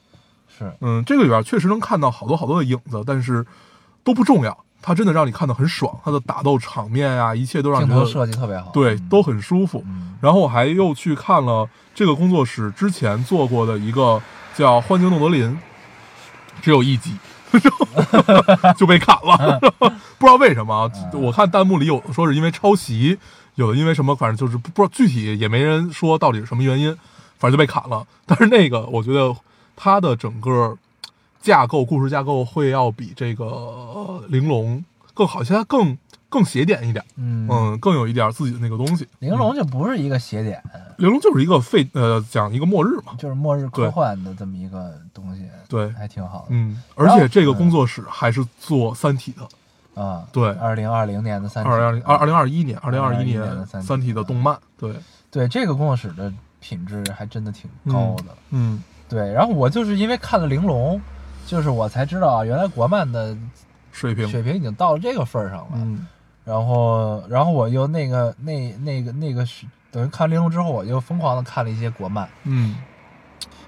[0.57, 3.45] 是嗯，这个里边确实能看到好多好多的影子，但是
[4.03, 4.65] 都不重要。
[4.81, 9.83] 它真的让你看得很爽，它的打斗场面啊，一切都让镜头你觉得设计特别好，嗯对都很舒服。
[9.85, 14.21] 嗯然后我还又去看了这个工作室之前做过的一个
[14.55, 15.49] 叫《幻境诺德林》，
[16.61, 17.13] 只有一集。
[18.77, 23.17] 就被砍了， 不知道为什么我看弹幕里有说是因为抄袭，
[23.59, 26.95] 有的因为什么，反正就是不不知道具体也没人说到底是什么原因，
[27.37, 28.07] 反正就被砍了。
[28.25, 29.35] 但是那个我觉得
[29.75, 30.77] 它的整个
[31.41, 34.81] 架构、故事架构会要比这个呃玲珑
[35.13, 35.97] 更好，一些，它更
[36.29, 39.05] 更写点一点，嗯嗯，更有一点自己的那个东西。
[39.19, 40.63] 玲珑就不是一个邪点，
[40.97, 46.45] 玲珑就是一个废呃讲一个末日嘛，就是末日科幻的这么一个东西，对，还挺好的。
[46.51, 49.45] 嗯，而且这个工作室还是做《三体》的，
[49.99, 50.49] 啊，对。
[50.53, 53.87] 二零二零年的三体，二零二二零二一年，二零二一2021年年的三体。
[53.87, 54.95] 三体》的动漫，对，
[55.29, 58.35] 对这个工作室的品质还真的挺高的。
[58.51, 58.81] 嗯。
[59.09, 61.01] 对，然后我就是因为看了玲珑，
[61.45, 63.35] 就是我才知道啊，原来国漫的
[63.91, 65.71] 水平，水平已经到了这个份儿上了。
[65.73, 66.05] 嗯。
[66.45, 72.29] 然后，然后我又那个那那个那个是等于看玲珑之后，我又疯狂的看了一些国漫。
[72.43, 72.77] 嗯。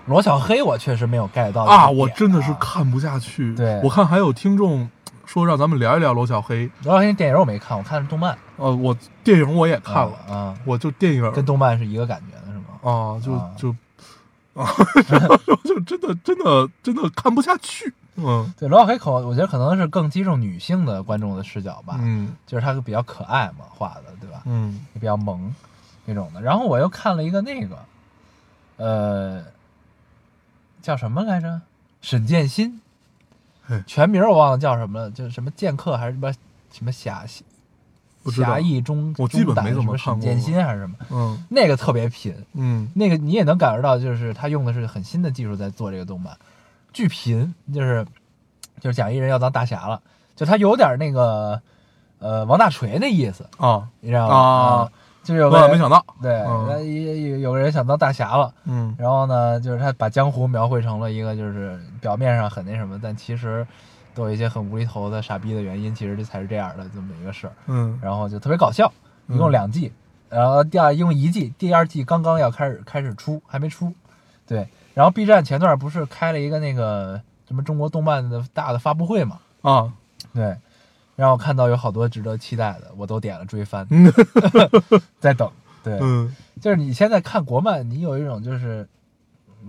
[0.05, 3.55] 罗小黑我确实没有 get 到啊，我真的是看不下去。
[3.55, 3.79] 对。
[3.83, 4.89] 我看还有听众
[5.31, 12.65] 说让咱们聊一聊罗小黑，罗小黑电影我没看，我看的是动漫，呃，我电影我也看了，啊，啊我就电影跟动漫是一个感觉的是吗？
[12.83, 13.69] 啊，就啊就
[14.53, 14.67] 啊，
[15.63, 17.93] 就真的真的真的看不下去。
[18.15, 24.41] 嗯对，罗小黑可我觉得可能是更击中女性的观众的视角吧，嗯就是他比较可爱嘛，画的对吧？
[24.43, 25.55] 嗯也比较萌
[26.03, 26.41] 那种的。
[26.41, 27.77] 然后我又看了一个那个，
[28.75, 29.41] 呃，
[30.81, 31.61] 叫什么来着？
[32.01, 32.80] 沈剑心嘿，
[33.87, 36.33] 全名我忘了叫什么了，就是什么剑客还是什么
[36.71, 37.25] 什么侠
[38.31, 40.23] 侠义中，我基本没怎么什么沈看过。
[40.23, 41.43] 剑心还是什么，嗯。
[41.49, 42.87] 那个特别贫，嗯。
[42.93, 46.37] 那个你也能感受到，就是他用的是很新的技术在做这个动漫，
[46.93, 48.05] 巨贫，就是
[48.79, 49.99] 就是讲一人要当大侠了，
[50.35, 51.59] 就他有点那个
[52.19, 53.87] 呃王大锤那意思，啊。
[54.01, 54.35] 你知道吗？
[54.35, 54.91] 啊，
[55.23, 56.03] 就是万万没想到。
[56.21, 58.95] 对，有有有个人想当大侠了，嗯。
[58.97, 63.65] 然后呢，就是他把江湖描绘成了一个就是表面上很那什么，但其实
[64.15, 67.99] 都有一些很无厘头的傻逼的原因，其实这才是这样的这么一个事儿，嗯。
[68.01, 68.91] 然后就特别搞笑，
[69.27, 69.51] 一共嗯。
[69.51, 69.91] 两季，
[70.29, 73.93] 然后第二一共一季，第二季刚刚要开始开始出，还没出，
[74.47, 79.93] 对，然后 B 站前段不是开了一个那个什么中国动漫的大的发布会嘛，啊。
[80.33, 80.55] 对，
[81.21, 84.11] 让我看到有好多值得期待的，我都点了追番，嗯
[85.21, 85.47] 在等，
[85.83, 88.87] 对，嗯就是你现在看国漫，你有一种就是，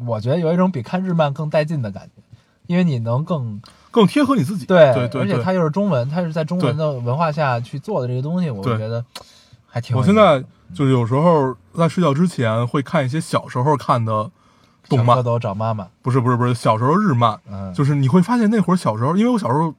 [0.07, 2.23] 我觉得有一种比看日漫更带劲的感觉，
[2.67, 4.65] 因为你能更更贴合你自己。
[4.65, 9.05] 对，对对对而且它又是中文，它是在中文的文化下去做的这个东西，我觉得
[9.67, 10.43] 还挺有我现在。
[10.75, 14.31] 就是有时候在睡觉之前会看一些小时候看的
[14.89, 19.75] 动漫，小蝌蚪找妈妈，不是不是不是小时候日漫，嗯，就是你会发现那会儿小时候，因为我小时候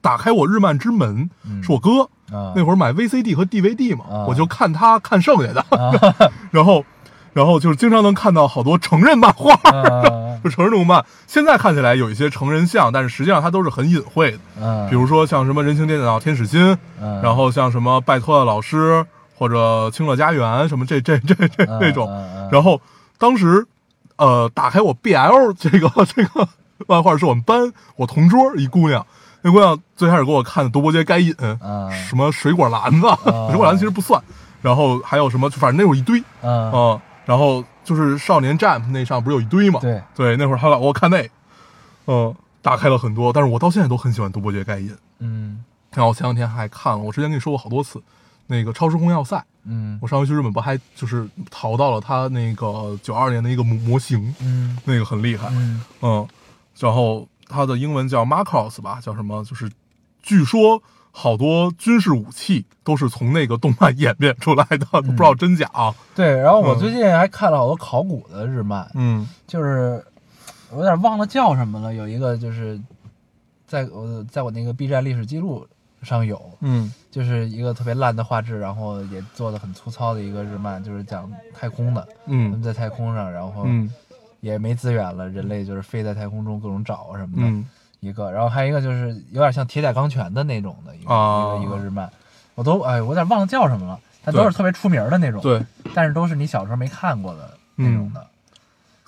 [0.00, 1.62] 打开我日漫之门嗯。
[1.62, 2.02] 是我哥，
[2.34, 2.52] 啊。
[2.54, 4.24] 那会儿买 VCD 和 DVD 嘛，啊。
[4.26, 5.92] 我就看他看剩下的，啊。
[6.50, 6.84] 然后
[7.32, 10.38] 然后就是经常能看到好多成人漫画，啊。
[10.42, 11.04] 就成人动漫。
[11.26, 19.04] 现在看起来有一些成人像，但是实际上它都是很隐晦的，嗯，比如说像什么人形电脑天使心，嗯，然后像什么拜托的老师
[19.36, 22.08] 或者清乐家园什么这这这这嗯那种，
[22.50, 22.80] 然后
[23.18, 23.66] 当时
[24.16, 26.48] 呃打开我 BL 这个 这个
[26.86, 29.06] 漫画是我们班我同桌一姑娘，
[29.42, 33.06] 那姑娘最开始给我看的《夺伯街该隐》嗯什么水果篮子，
[33.48, 34.22] 水果篮子其实不算，
[34.60, 41.28] 然后还有什么反正那有一堆嗯啊、然后就是少年 Jump 那上不是有一堆嘛，对，对，那会儿他老给我看那，
[42.06, 44.88] 嗯、打开了很多，但是我到现在都很喜欢《夺伯街该隐》。
[45.20, 45.64] 嗯。
[45.92, 48.00] 然后我前两天还看了，我之前跟你说过好多次，
[48.46, 49.98] 那个《超时空要塞》，嗯。
[50.00, 54.78] 我上回去日本不还就是淘到了他那个九二年的一个模模型，嗯。
[54.84, 55.82] 那个很厉害，嗯。
[56.02, 56.28] 嗯，
[56.78, 59.44] 然后它的英文叫 Macross 吧，叫什么？
[59.44, 59.70] 就是
[60.22, 65.94] 据说好多军事武器都是从那个动漫演变出来的， 不知道真假啊。
[66.14, 70.04] 对，然后我嗯最近还看了好多考古的日漫，嗯就是
[70.70, 72.80] 我有点忘了叫什么了，有一个就是
[73.66, 75.66] 在我在我那个 B 站历史记录
[76.02, 83.92] 上有，嗯就是一个特别烂的画质，然后也做的很粗糙的一个日漫，就是讲太空的，他们嗯在太空上，然后嗯
[84.40, 87.66] 也没资源了，人类就是飞在太空中各种找什么的、嗯。
[88.00, 91.56] 一个，然后还有一个就是有点像铁甲钢拳的那种的一个、啊。
[91.56, 92.10] 一个一个日漫，
[92.54, 95.62] 我都哎我有点忘了叫什么了，但都是特别出名的那种，，对，
[95.92, 98.26] 但是都是你小时候没看过的那种的，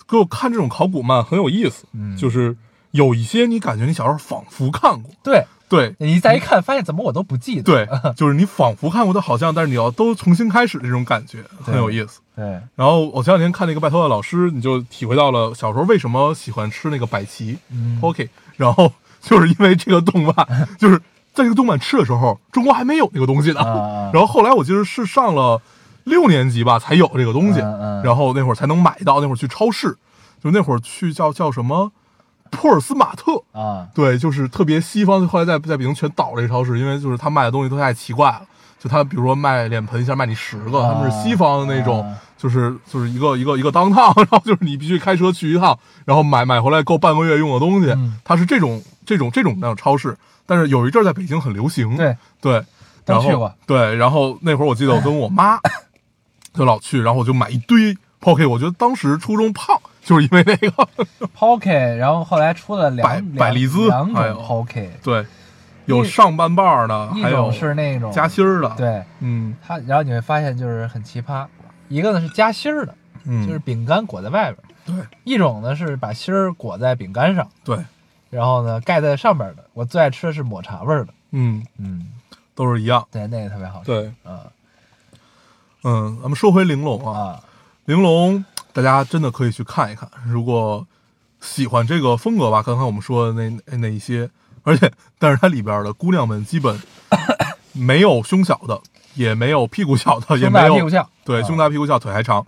[0.06, 2.54] 给我看这种考古漫很有意思，嗯，就是
[2.90, 5.42] 有一些你感觉你小时候仿佛看过，对
[5.76, 5.94] 对。
[5.98, 12.20] 你再一看，发现怎么我都不记得，对，就是你仿佛看过的好像，但是你要都重新开始这种感觉，很有意思。
[12.36, 12.44] 对，
[12.74, 20.34] 然后我前两天看那个拜托的老师，你就体会到了小时候为什么喜欢吃那个百奇嗯 Poke，然后就是因为这个动漫，
[20.78, 20.98] 就是
[21.32, 23.60] 在这个动漫吃的时候，中国还没有那个东西呢。
[23.60, 25.60] 啊然后后来我记得是上了
[26.04, 27.60] 六年级吧才有这个东西，
[28.04, 29.96] 然后那会儿才能买到，那会儿去超市，
[30.42, 31.92] 就那会儿去叫叫什么
[32.52, 38.42] 普尔斯马特，啊，对，就是特别西方，后来在在北京全倒了这个超市，因为就是他卖的东西都太奇怪了。
[38.78, 50.16] 就他比如说卖脸盆一下卖你十个，他们是西方的那种，啊就是就是一个一个一个当趟， 然后就是你必须开车去一趟，然后买买回来够半个月用的东西，嗯它是这种这种这种那种超市。
[50.44, 52.54] 但是有一阵儿在北京很流行，对对，
[53.06, 55.56] 然后都去过对，然后那会儿我记得我跟我妈
[56.52, 60.88] 就老去，然后我就买一堆 Poke，我觉得当时初中胖就是因为那个，
[61.36, 65.24] Pocket，然后后来出了两百两百利兹两还有种 Pocket，对，
[65.86, 71.46] 有上半半儿的，一还有种是那种夹心儿的，，对嗯它，然后你会发现就是很奇葩，
[71.88, 72.94] 一个呢是夹心儿的，
[73.24, 77.78] 嗯，就是饼干裹在外边儿；对一种呢是把芯儿裹在饼干上，对，
[78.30, 79.64] 然后呢盖在上边儿的。
[79.74, 82.08] 我最爱吃的是抹茶味儿的，嗯，嗯，
[82.54, 83.86] 都是一样，对，那个特别好吃。
[83.86, 84.42] 对，啊
[85.84, 87.40] 嗯，咱们说回玲珑啊，啊，
[87.84, 90.86] 玲珑大家真的可以去看一看，如果
[91.40, 94.30] 喜欢这个风格吧，刚才我们说的那那那一些，
[94.62, 96.80] 而且但是它里边的姑娘们基本
[97.72, 98.80] 没有胸小的，
[99.14, 101.42] 也没有屁股小的，也没有大屁股翘，对，啊。
[101.42, 102.46] 胸大屁股小，腿还长，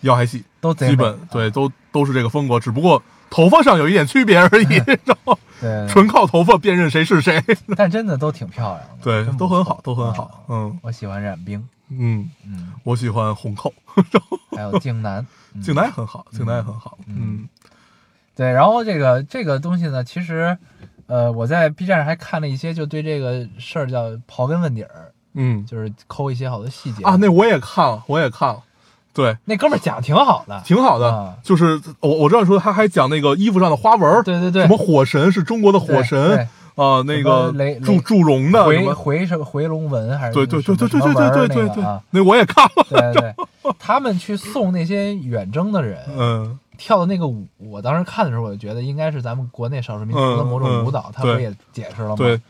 [0.00, 7.44] 腰还细，都贼基本对都都是这个风格，只不过头发上有一点区别而已， 然后对，纯靠头发辨认谁是谁。
[7.76, 10.34] 但真的都挺漂亮的，对都很好，都很好啊。
[10.48, 10.78] 嗯。
[10.82, 13.72] 我喜欢染冰，嗯，嗯，我喜欢红扣，
[14.56, 15.60] 还有静南，嗯。
[15.60, 16.96] 静南也很好，静南也很好。
[17.06, 17.48] 嗯。
[18.36, 20.56] 对，然后这个这个东西呢，其实，
[21.06, 25.66] 呃，我在 B 站上还看了一些，就对这个事儿叫刨根问底儿，嗯。
[25.66, 27.02] 就是抠一些好多细节。
[27.04, 28.62] 啊，那我也看了，我也看了，
[29.12, 31.12] 对，那哥们儿讲得挺好的，挺好的。
[31.12, 31.36] 啊。
[31.42, 52.16] 就是我我知道说他还讲那个衣服上的花纹，对对对，什么火神是中国的火神对啊，那个雷雷祝祝融的回，回什么回龙纹还是对对什对对对对对对对那个啊，那我也看了，对对对， 他们去送那些远征的人嗯跳的那个舞，我当时看的时候，我就觉得应该是咱们国内少数民族的某种舞蹈嗯，他不也解释了吗？
[52.16, 52.40] 对，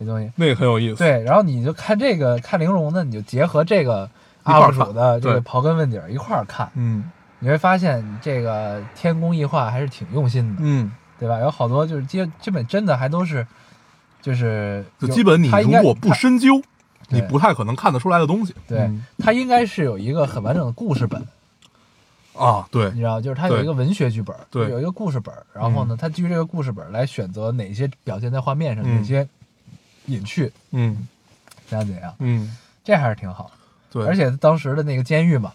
[0.00, 0.30] 这东西。
[0.34, 0.96] 那个很有意思。
[0.96, 4.10] 对，然后你就看这个看玲珑的，你就结合这个
[4.44, 7.04] UP 主的这个刨根问底儿一块儿看，嗯
[7.40, 11.40] 你会发现这个天宫异化还是挺用心的，嗯，对吧？
[11.40, 13.46] 有好多就是基基本真的还都是，
[14.22, 16.62] 就是就基本你如果不深究，
[17.08, 18.54] 你不太可能看得出来的东西。
[18.66, 21.26] 对嗯它应该是有一个很完整的故事本，
[22.34, 29.26] 啊，对你知道，就是它有一个文学剧本，对有一个故事本，然后呢，它基于这个故事本来选择哪些表现在画面上，嗯哪些
[30.06, 31.08] 隐去，嗯
[31.66, 33.50] 怎样怎样，嗯，这还是挺好。
[33.90, 35.52] 对，而且当时的那个监狱嘛，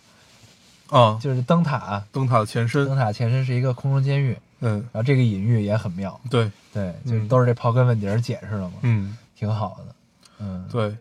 [0.90, 9.96] 啊，就是灯塔，灯塔的前身灯，塔前身是一个空中监狱，嗯，然后这个隐喻也很妙，对，对，就是嗯都是这刨根问底儿解释的嘛，嗯，挺好的，
[10.40, 10.96] 嗯，对，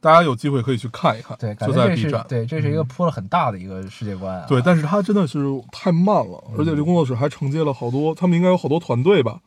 [0.00, 2.86] 大家有机会可以去看一看，对，就在 B 站，对，这是一个嗯。
[2.86, 5.38] 铺了很大的一个世界观啊，对，但是它真的是
[5.70, 9.40] 太慢了，而且这工作室还承接了好多，他们应该有好多团队吧，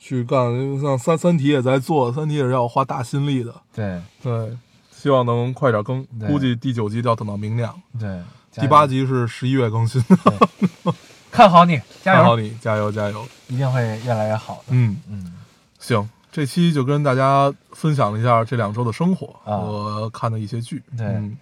[0.00, 4.00] 去干，像三三体也在做，三体也是要花大心力的，对。
[4.22, 4.56] 对，
[4.90, 8.20] 希望能快点更，估计第九集就要等到明年了，对，
[8.60, 10.02] 第八集是十一月更新，
[11.30, 15.34] 看好你，加油，看好你，加油加油，一定会越来越好的，嗯，嗯，
[15.78, 19.58] 行，这期就跟大家分享了一下这两周的生活啊。
[19.58, 21.06] 和看的一些剧，对。
[21.06, 21.36] 嗯。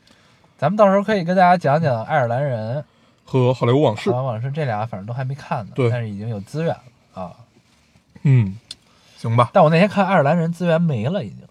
[0.56, 2.82] 咱们到时候可以跟大家讲讲爱尔兰人、
[3.24, 4.10] 和好莱坞往事。
[4.10, 5.90] 好，莱坞往事这俩，反正都还没看呢，对。
[5.90, 7.32] 但是已经有资源了啊。
[8.22, 8.56] 嗯，
[9.18, 11.43] 行吧，但我那天看爱尔兰人资源没了，已经，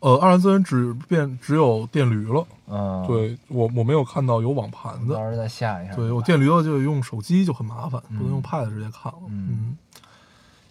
[0.00, 2.46] 呃，二元资源只变只有电驴了。
[2.68, 5.94] 嗯，，对我我没有看到有网盘的，到时候再下一下。
[5.94, 9.18] 对我电驴的就用手机就很麻烦，嗯不能用 Pad 直接看了。
[9.28, 9.76] 嗯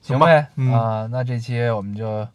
[0.01, 2.25] 行呗，嗯啊，那这期我们就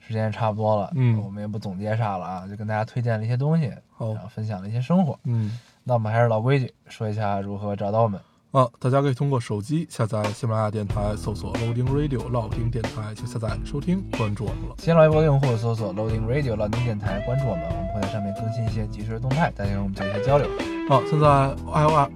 [0.00, 5.18] 时间也差不多了，嗯我们也不总结啥了啊，就跟大家推荐了一些东西，好然后分享了一些生活。
[5.24, 8.20] 嗯那我们还是老规矩，说一下如何找到我们。
[8.52, 14.74] 啊，大家可以通过手机下载喜马拉雅电台，搜索 Loading Radio 老丁电台就下载收听，关注我们了。
[14.76, 20.46] 新浪微博用户搜索 Loading Radio 老丁电台，关注我们，我们会在上面更新一些即时动态，大家跟我们做一些交流。
[20.90, 21.26] 啊，现在
[21.72, 22.10] iOS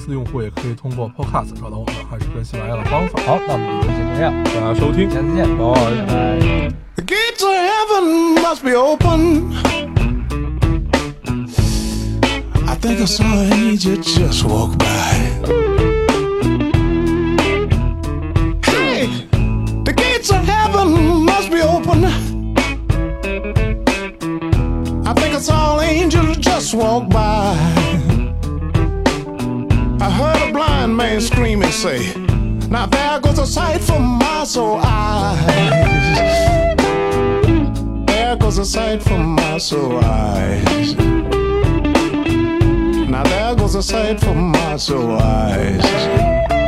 [0.00, 3.20] iOS 的用户也可以通过 Podcast 找到我们，还是跟喜马拉雅的方法。
[3.26, 5.74] 好，那我们这期就这样，大家收听，下次见，拜拜。
[5.76, 6.72] 拜拜。
[6.96, 9.52] The gates of heaven must be open.
[12.66, 15.71] I think I saw an angel just walk by.
[21.62, 22.04] open.
[25.06, 27.54] I think I saw angels angel just walk by.
[30.00, 32.12] I heard a blind man scream and say,
[32.68, 36.76] Now there goes a sight for my soul eyes.
[38.06, 40.94] There goes a sight for my soul eyes.
[43.08, 46.61] Now there goes a sight for my soul eyes.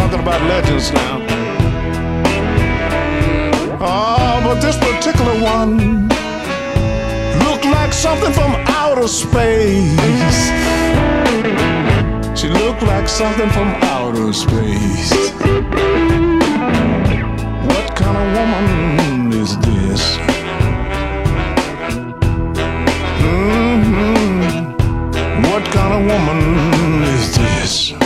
[0.00, 1.18] talking about legends now.
[3.80, 6.08] Oh, but this particular one
[7.44, 10.40] looked like something from outer space.
[12.38, 15.10] She looked like something from outer space.
[17.70, 20.16] What kind of woman is this?
[23.22, 24.72] Mm-hmm.
[25.50, 27.99] What kind of woman is this?